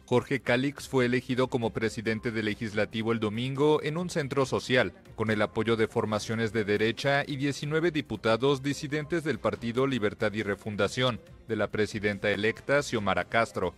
Jorge 0.07 0.41
Calix 0.41 0.89
fue 0.89 1.05
elegido 1.05 1.49
como 1.49 1.71
presidente 1.71 2.31
del 2.31 2.47
legislativo 2.47 3.13
el 3.13 3.21
domingo 3.21 3.83
en 3.83 3.99
un 3.99 4.09
centro 4.09 4.47
social, 4.47 4.95
con 5.17 5.31
el 5.31 5.43
apoyo 5.43 5.77
de 5.77 5.87
formaciones 5.87 6.53
de 6.53 6.65
derecha 6.65 7.25
y 7.27 7.37
19 7.37 7.91
diputados 7.91 8.63
disidentes 8.63 9.23
del 9.23 9.39
Partido 9.39 9.87
Libertad 9.87 10.33
y 10.33 10.43
Refundación, 10.43 11.21
de 11.47 11.57
la 11.57 11.69
presidenta 11.69 12.31
electa 12.31 12.83
Xiomara 12.83 13.27
Castro. 13.27 13.75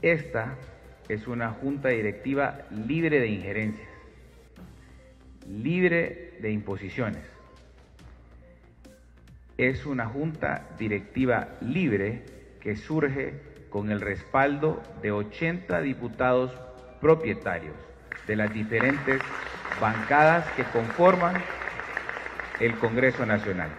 Esta 0.00 0.56
es 1.08 1.26
una 1.26 1.50
junta 1.50 1.90
directiva 1.90 2.62
libre 2.70 3.20
de 3.20 3.28
injerencias, 3.28 3.88
libre 5.46 6.38
de 6.40 6.50
imposiciones 6.50 7.31
es 9.68 9.86
una 9.86 10.06
junta 10.06 10.68
directiva 10.78 11.48
libre 11.60 12.24
que 12.60 12.76
surge 12.76 13.40
con 13.70 13.90
el 13.90 14.00
respaldo 14.00 14.82
de 15.02 15.12
80 15.12 15.80
diputados 15.80 16.52
propietarios 17.00 17.74
de 18.26 18.36
las 18.36 18.52
diferentes 18.52 19.20
bancadas 19.80 20.46
que 20.52 20.64
conforman 20.64 21.42
el 22.60 22.78
Congreso 22.78 23.26
Nacional. 23.26 23.70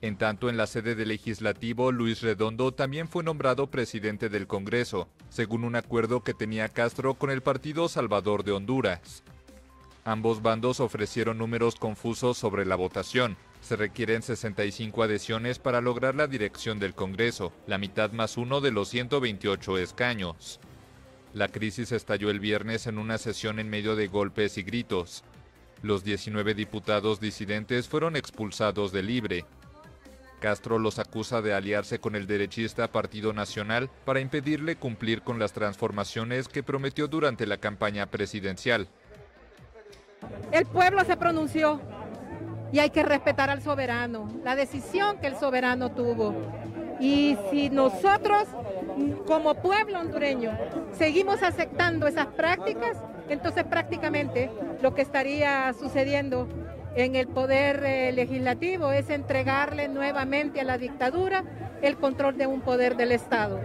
En 0.00 0.16
tanto, 0.16 0.50
en 0.50 0.58
la 0.58 0.66
sede 0.66 0.94
del 0.94 1.08
legislativo, 1.08 1.90
Luis 1.90 2.20
Redondo 2.20 2.72
también 2.72 3.08
fue 3.08 3.24
nombrado 3.24 3.68
presidente 3.68 4.28
del 4.28 4.46
Congreso, 4.46 5.08
según 5.30 5.64
un 5.64 5.76
acuerdo 5.76 6.22
que 6.22 6.34
tenía 6.34 6.68
Castro 6.68 7.14
con 7.14 7.30
el 7.30 7.40
Partido 7.40 7.88
Salvador 7.88 8.44
de 8.44 8.52
Honduras. 8.52 9.22
Ambos 10.04 10.42
bandos 10.42 10.80
ofrecieron 10.80 11.38
números 11.38 11.76
confusos 11.76 12.36
sobre 12.36 12.66
la 12.66 12.76
votación, 12.76 13.38
se 13.64 13.76
requieren 13.76 14.20
65 14.20 15.02
adhesiones 15.02 15.58
para 15.58 15.80
lograr 15.80 16.14
la 16.14 16.26
dirección 16.26 16.78
del 16.78 16.94
Congreso, 16.94 17.50
la 17.66 17.78
mitad 17.78 18.12
más 18.12 18.36
uno 18.36 18.60
de 18.60 18.70
los 18.70 18.88
128 18.90 19.78
escaños. 19.78 20.60
La 21.32 21.48
crisis 21.48 21.90
estalló 21.90 22.28
el 22.28 22.40
viernes 22.40 22.86
en 22.86 22.98
una 22.98 23.16
sesión 23.16 23.58
en 23.58 23.70
medio 23.70 23.96
de 23.96 24.06
golpes 24.06 24.58
y 24.58 24.62
gritos. 24.62 25.24
Los 25.82 26.04
19 26.04 26.54
diputados 26.54 27.20
disidentes 27.20 27.88
fueron 27.88 28.16
expulsados 28.16 28.92
de 28.92 29.02
libre. 29.02 29.46
Castro 30.40 30.78
los 30.78 30.98
acusa 30.98 31.40
de 31.40 31.54
aliarse 31.54 31.98
con 31.98 32.16
el 32.16 32.26
derechista 32.26 32.92
Partido 32.92 33.32
Nacional 33.32 33.88
para 34.04 34.20
impedirle 34.20 34.76
cumplir 34.76 35.22
con 35.22 35.38
las 35.38 35.54
transformaciones 35.54 36.48
que 36.48 36.62
prometió 36.62 37.08
durante 37.08 37.46
la 37.46 37.56
campaña 37.56 38.04
presidencial. 38.06 38.88
El 40.52 40.66
pueblo 40.66 41.02
se 41.04 41.16
pronunció 41.16 41.80
y 42.74 42.80
hay 42.80 42.90
que 42.90 43.04
respetar 43.04 43.50
al 43.50 43.62
soberano, 43.62 44.28
la 44.42 44.56
decisión 44.56 45.18
que 45.18 45.28
el 45.28 45.36
soberano 45.36 45.92
tuvo. 45.92 46.34
Y 46.98 47.38
si 47.48 47.70
nosotros, 47.70 48.48
como 49.28 49.54
pueblo 49.54 50.00
hondureño, 50.00 50.58
seguimos 50.98 51.44
aceptando 51.44 52.08
esas 52.08 52.26
prácticas, 52.26 52.96
entonces 53.28 53.62
prácticamente 53.62 54.50
lo 54.82 54.92
que 54.92 55.02
estaría 55.02 55.72
sucediendo 55.78 56.48
en 56.96 57.14
el 57.14 57.28
poder 57.28 57.84
eh, 57.84 58.10
legislativo 58.10 58.90
es 58.90 59.08
entregarle 59.08 59.86
nuevamente 59.86 60.60
a 60.60 60.64
la 60.64 60.76
dictadura 60.76 61.44
el 61.80 61.96
control 61.96 62.36
de 62.36 62.48
un 62.48 62.60
poder 62.60 62.96
del 62.96 63.12
Estado. 63.12 63.60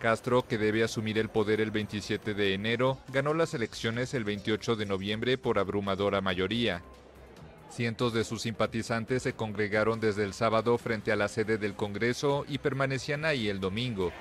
Castro, 0.00 0.46
que 0.46 0.58
debe 0.58 0.84
asumir 0.84 1.16
el 1.16 1.30
poder 1.30 1.62
el 1.62 1.70
27 1.70 2.34
de 2.34 2.52
enero, 2.52 2.98
ganó 3.10 3.32
las 3.32 3.54
elecciones 3.54 4.12
el 4.12 4.24
28 4.24 4.76
de 4.76 4.84
noviembre 4.84 5.38
por 5.38 5.58
abrumadora 5.58 6.20
mayoría. 6.20 6.82
Cientos 7.76 8.14
de 8.14 8.24
sus 8.24 8.40
simpatizantes 8.40 9.22
se 9.22 9.34
congregaron 9.34 10.00
desde 10.00 10.24
el 10.24 10.32
sábado 10.32 10.78
frente 10.78 11.12
a 11.12 11.16
la 11.16 11.28
sede 11.28 11.58
del 11.58 11.74
Congreso 11.74 12.46
y 12.48 12.56
permanecían 12.56 13.26
ahí 13.26 13.50
el 13.50 13.60
domingo. 13.60 14.12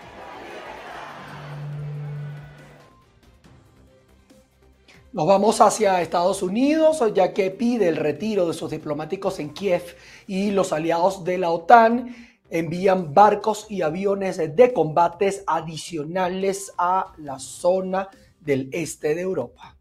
Nos 5.13 5.26
vamos 5.26 5.62
hacia 5.62 6.02
Estados 6.02 6.44
Unidos, 6.44 7.02
ya 7.13 7.32
que 7.32 7.50
pide 7.50 7.88
el 7.88 7.96
retiro 7.96 8.46
de 8.46 8.54
sus 8.54 8.72
diplomáticos 8.72 9.39
en 9.39 9.54
Kiev 9.54 9.96
y 10.28 10.52
los 10.52 10.74
aliados 10.74 11.24
de 11.24 11.38
la 11.38 11.50
OTAN 11.50 12.13
envían 12.50 13.13
barcos 13.13 13.68
y 13.70 13.84
aviones 13.84 14.36
de 14.54 14.74
combates 14.74 15.46
adicionales 15.48 16.74
a 16.78 17.13
la 17.20 17.39
zona 17.39 18.10
del 18.41 18.68
este 18.74 19.15
de 19.15 19.22
Europa. 19.22 19.78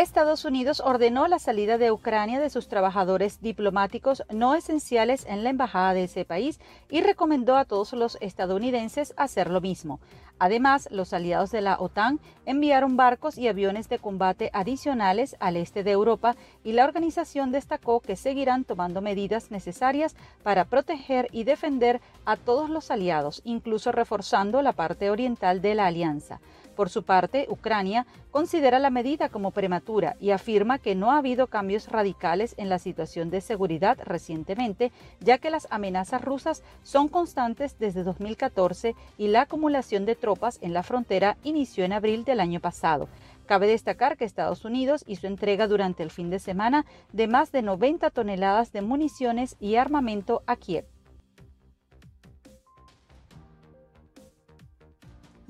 Estados 0.00 0.44
Unidos 0.44 0.80
ordenó 0.84 1.26
la 1.26 1.40
salida 1.40 1.76
de 1.76 1.90
Ucrania 1.90 2.38
de 2.38 2.50
sus 2.50 2.68
trabajadores 2.68 3.40
diplomáticos 3.40 4.22
no 4.30 4.54
esenciales 4.54 5.26
en 5.26 5.42
la 5.42 5.50
embajada 5.50 5.92
de 5.92 6.04
ese 6.04 6.24
país 6.24 6.60
y 6.88 7.00
recomendó 7.00 7.56
a 7.56 7.64
todos 7.64 7.92
los 7.94 8.16
estadounidenses 8.20 9.12
hacer 9.16 9.50
lo 9.50 9.60
mismo. 9.60 9.98
Además, 10.38 10.88
los 10.92 11.12
aliados 11.12 11.50
de 11.50 11.62
la 11.62 11.80
OTAN 11.80 12.20
enviaron 12.46 12.96
barcos 12.96 13.38
y 13.38 13.48
aviones 13.48 13.88
de 13.88 13.98
combate 13.98 14.50
adicionales 14.52 15.34
al 15.40 15.56
este 15.56 15.82
de 15.82 15.90
Europa 15.90 16.36
y 16.62 16.74
la 16.74 16.84
organización 16.84 17.50
destacó 17.50 17.98
que 17.98 18.14
seguirán 18.14 18.62
tomando 18.62 19.00
medidas 19.00 19.50
necesarias 19.50 20.14
para 20.44 20.64
proteger 20.64 21.26
y 21.32 21.42
defender 21.42 22.00
a 22.24 22.36
todos 22.36 22.70
los 22.70 22.92
aliados, 22.92 23.42
incluso 23.44 23.90
reforzando 23.90 24.62
la 24.62 24.74
parte 24.74 25.10
oriental 25.10 25.60
de 25.60 25.74
la 25.74 25.86
alianza. 25.86 26.38
Por 26.78 26.90
su 26.90 27.02
parte, 27.02 27.48
Ucrania 27.50 28.06
considera 28.30 28.78
la 28.78 28.90
medida 28.90 29.30
como 29.30 29.50
prematura 29.50 30.14
y 30.20 30.30
afirma 30.30 30.78
que 30.78 30.94
no 30.94 31.10
ha 31.10 31.18
habido 31.18 31.48
cambios 31.48 31.88
radicales 31.88 32.54
en 32.56 32.68
la 32.68 32.78
situación 32.78 33.30
de 33.30 33.40
seguridad 33.40 33.98
recientemente, 34.04 34.92
ya 35.18 35.38
que 35.38 35.50
las 35.50 35.66
amenazas 35.72 36.22
rusas 36.22 36.62
son 36.84 37.08
constantes 37.08 37.80
desde 37.80 38.04
2014 38.04 38.94
y 39.16 39.26
la 39.26 39.40
acumulación 39.40 40.06
de 40.06 40.14
tropas 40.14 40.60
en 40.62 40.72
la 40.72 40.84
frontera 40.84 41.36
inició 41.42 41.84
en 41.84 41.94
abril 41.94 42.24
del 42.24 42.38
año 42.38 42.60
pasado. 42.60 43.08
Cabe 43.46 43.66
destacar 43.66 44.16
que 44.16 44.24
Estados 44.24 44.64
Unidos 44.64 45.02
hizo 45.08 45.26
entrega 45.26 45.66
durante 45.66 46.04
el 46.04 46.12
fin 46.12 46.30
de 46.30 46.38
semana 46.38 46.86
de 47.12 47.26
más 47.26 47.50
de 47.50 47.62
90 47.62 48.08
toneladas 48.10 48.70
de 48.70 48.82
municiones 48.82 49.56
y 49.58 49.74
armamento 49.74 50.44
a 50.46 50.54
Kiev. 50.54 50.84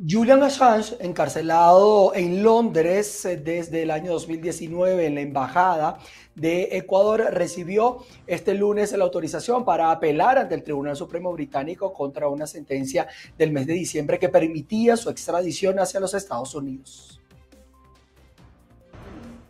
Julian 0.06 0.44
Assange, 0.44 0.96
encarcelado 1.00 2.14
en 2.14 2.44
Londres 2.44 3.24
eh, 3.24 3.36
desde 3.36 3.82
el 3.82 3.90
año 3.90 4.12
2019 4.12 5.06
en 5.06 5.16
la 5.16 5.20
Embajada 5.22 5.98
de 6.36 6.68
Ecuador, 6.76 7.26
recibió 7.32 8.04
este 8.28 8.54
lunes 8.54 8.92
la 8.92 9.02
autorización 9.02 9.64
para 9.64 9.90
apelar 9.90 10.38
ante 10.38 10.54
el 10.54 10.62
Tribunal 10.62 10.94
Supremo 10.94 11.32
Británico 11.32 11.92
contra 11.92 12.28
una 12.28 12.46
sentencia 12.46 13.08
del 13.36 13.50
mes 13.50 13.66
de 13.66 13.72
diciembre 13.72 14.20
que 14.20 14.28
permitía 14.28 14.96
su 14.96 15.10
extradición 15.10 15.80
hacia 15.80 15.98
los 15.98 16.14
Estados 16.14 16.54
Unidos. 16.54 17.20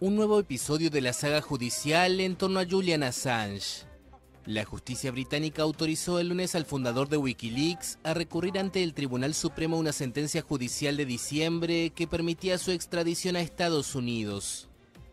Un 0.01 0.17
nuevo 0.17 0.41
episodio 0.41 0.89
de 0.89 1.03
la 1.03 1.13
saga 1.13 1.43
judicial 1.43 2.21
en 2.21 2.37
torno 2.37 2.61
a 2.61 2.65
Julian 2.65 3.03
Assange. 3.03 3.85
La 4.49 4.65
justicia 4.65 5.11
británica 5.11 5.61
autorizó 5.61 6.19
el 6.19 6.29
lunes 6.29 6.55
al 6.55 6.65
fundador 6.65 7.11
de 7.11 7.19
Wikileaks 7.19 7.99
a 8.03 8.15
recurrir 8.15 8.59
ante 8.59 8.83
el 8.83 8.95
Tribunal 8.95 9.35
Supremo 9.35 9.77
una 9.77 9.93
sentencia 9.93 10.41
judicial 10.41 10.97
de 10.97 11.05
diciembre 11.05 11.91
que 11.91 12.07
permitía 12.07 12.57
su 12.57 12.71
extradición 12.71 13.37
a 13.37 13.43
Estados 13.43 13.95
Unidos. 13.95 14.71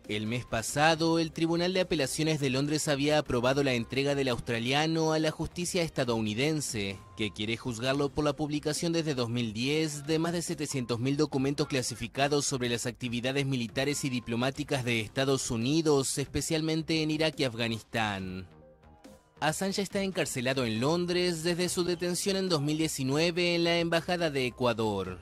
El 0.08 0.26
mes 0.26 0.46
pasado, 0.46 1.18
el 1.18 1.32
Tribunal 1.32 1.74
de 1.74 1.82
Apelaciones 1.82 2.40
de 2.40 2.48
Londres 2.48 2.88
había 2.88 3.18
aprobado 3.18 3.62
la 3.62 3.74
entrega 3.74 4.14
del 4.14 4.28
australiano 4.28 5.12
a 5.12 5.18
la 5.18 5.32
justicia 5.32 5.82
estadounidense, 5.82 6.98
que 7.18 7.30
quiere 7.30 7.58
juzgarlo 7.58 8.08
por 8.08 8.24
la 8.24 8.32
publicación 8.32 8.94
desde 8.94 9.14
2010 9.14 10.06
de 10.06 10.18
más 10.18 10.32
de 10.32 10.38
700.000 10.38 11.16
documentos 11.16 11.66
clasificados 11.66 12.46
sobre 12.46 12.70
las 12.70 12.86
actividades 12.86 13.44
militares 13.44 14.02
y 14.06 14.08
diplomáticas 14.08 14.82
de 14.82 15.00
Estados 15.00 15.50
Unidos, 15.50 16.16
especialmente 16.16 17.02
en 17.02 17.10
Irak 17.10 17.38
y 17.38 17.44
Afganistán. 17.44 18.55
Assange 19.38 19.82
está 19.82 20.02
encarcelado 20.02 20.64
en 20.64 20.80
Londres 20.80 21.42
desde 21.42 21.68
su 21.68 21.84
detención 21.84 22.36
en 22.36 22.48
2019 22.48 23.54
en 23.54 23.64
la 23.64 23.78
Embajada 23.78 24.30
de 24.30 24.46
Ecuador. 24.46 25.18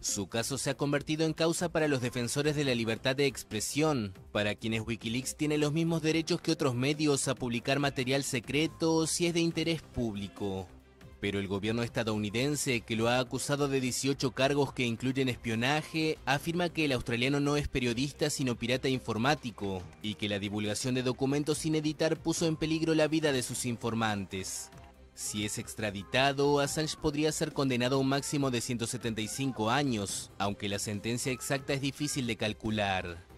Su 0.00 0.26
caso 0.26 0.58
se 0.58 0.70
ha 0.70 0.76
convertido 0.76 1.24
en 1.24 1.34
causa 1.34 1.68
para 1.68 1.86
los 1.86 2.00
defensores 2.00 2.56
de 2.56 2.64
la 2.64 2.74
libertad 2.74 3.14
de 3.14 3.26
expresión, 3.26 4.12
para 4.32 4.56
quienes 4.56 4.82
Wikileaks 4.84 5.36
tiene 5.36 5.56
los 5.56 5.72
mismos 5.72 6.02
derechos 6.02 6.40
que 6.40 6.50
otros 6.50 6.74
medios 6.74 7.28
a 7.28 7.36
publicar 7.36 7.78
material 7.78 8.24
secreto 8.24 9.06
si 9.06 9.28
es 9.28 9.34
de 9.34 9.40
interés 9.40 9.82
público 9.82 10.66
pero 11.24 11.38
el 11.38 11.48
gobierno 11.48 11.82
estadounidense, 11.82 12.82
que 12.82 12.96
lo 12.96 13.08
ha 13.08 13.18
acusado 13.18 13.66
de 13.66 13.80
18 13.80 14.32
cargos 14.32 14.74
que 14.74 14.84
incluyen 14.84 15.30
espionaje, 15.30 16.18
afirma 16.26 16.68
que 16.68 16.84
el 16.84 16.92
australiano 16.92 17.40
no 17.40 17.56
es 17.56 17.66
periodista 17.66 18.28
sino 18.28 18.56
pirata 18.56 18.90
informático 18.90 19.82
y 20.02 20.16
que 20.16 20.28
la 20.28 20.38
divulgación 20.38 20.94
de 20.94 21.02
documentos 21.02 21.56
sin 21.56 21.76
editar 21.76 22.18
puso 22.18 22.46
en 22.46 22.56
peligro 22.56 22.94
la 22.94 23.08
vida 23.08 23.32
de 23.32 23.42
sus 23.42 23.64
informantes. 23.64 24.68
Si 25.14 25.46
es 25.46 25.56
extraditado, 25.56 26.60
Assange 26.60 26.98
podría 27.00 27.32
ser 27.32 27.54
condenado 27.54 27.96
a 27.96 28.00
un 28.00 28.08
máximo 28.08 28.50
de 28.50 28.60
175 28.60 29.70
años, 29.70 30.30
aunque 30.36 30.68
la 30.68 30.78
sentencia 30.78 31.32
exacta 31.32 31.72
es 31.72 31.80
difícil 31.80 32.26
de 32.26 32.36
calcular. 32.36 33.33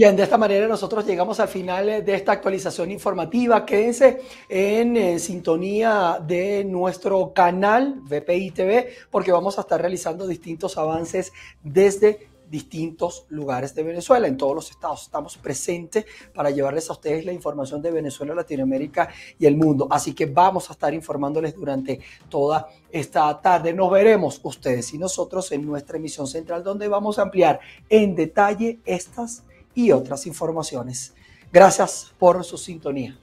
Bien, 0.00 0.16
de 0.16 0.22
esta 0.22 0.38
manera 0.38 0.66
nosotros 0.66 1.04
llegamos 1.04 1.40
al 1.40 1.48
final 1.48 1.86
eh, 1.90 2.00
de 2.00 2.14
esta 2.14 2.32
actualización 2.32 2.90
informativa. 2.90 3.66
Quédense 3.66 4.22
en, 4.48 4.96
eh, 4.96 5.18
sintonía 5.18 6.18
de 6.26 6.64
nuestro 6.64 7.34
canal 7.34 8.00
VPI 8.04 8.50
TV 8.52 8.94
porque 9.10 9.30
vamos 9.30 9.58
a 9.58 9.60
estar 9.60 9.78
realizando 9.78 10.26
distintos 10.26 10.78
avances 10.78 11.34
desde 11.62 12.30
distintos 12.48 13.26
lugares 13.28 13.74
de 13.74 13.82
Venezuela, 13.82 14.26
en 14.26 14.38
todos 14.38 14.54
los 14.54 14.70
estados. 14.70 15.02
Estamos 15.02 15.36
presentes 15.36 16.06
para 16.32 16.48
llevarles 16.48 16.88
a 16.88 16.94
ustedes 16.94 17.26
la 17.26 17.32
información 17.34 17.82
de 17.82 17.90
Venezuela, 17.90 18.34
Latinoamérica 18.34 19.10
y 19.38 19.44
el 19.44 19.58
mundo. 19.58 19.86
Así 19.90 20.14
que 20.14 20.24
vamos 20.24 20.70
a 20.70 20.72
estar 20.72 20.94
informándoles 20.94 21.54
durante 21.54 22.00
toda 22.30 22.70
esta 22.90 23.38
tarde. 23.38 23.74
Nos 23.74 23.90
veremos 23.90 24.40
ustedes 24.44 24.94
y 24.94 24.98
nosotros 24.98 25.52
en 25.52 25.66
nuestra 25.66 25.98
emisión 25.98 26.26
central 26.26 26.64
donde 26.64 26.88
vamos 26.88 27.18
a 27.18 27.22
ampliar 27.22 27.60
en 27.90 28.14
detalle 28.14 28.80
estas 28.86 29.44
y 29.74 29.92
otras 29.92 30.26
informaciones. 30.26 31.14
Gracias 31.52 32.12
por 32.18 32.44
su 32.44 32.56
sintonía. 32.56 33.18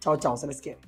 Chao, 0.00 0.16
chao, 0.16 0.36
se 0.36 0.46
les 0.46 0.60
quiere. 0.60 0.78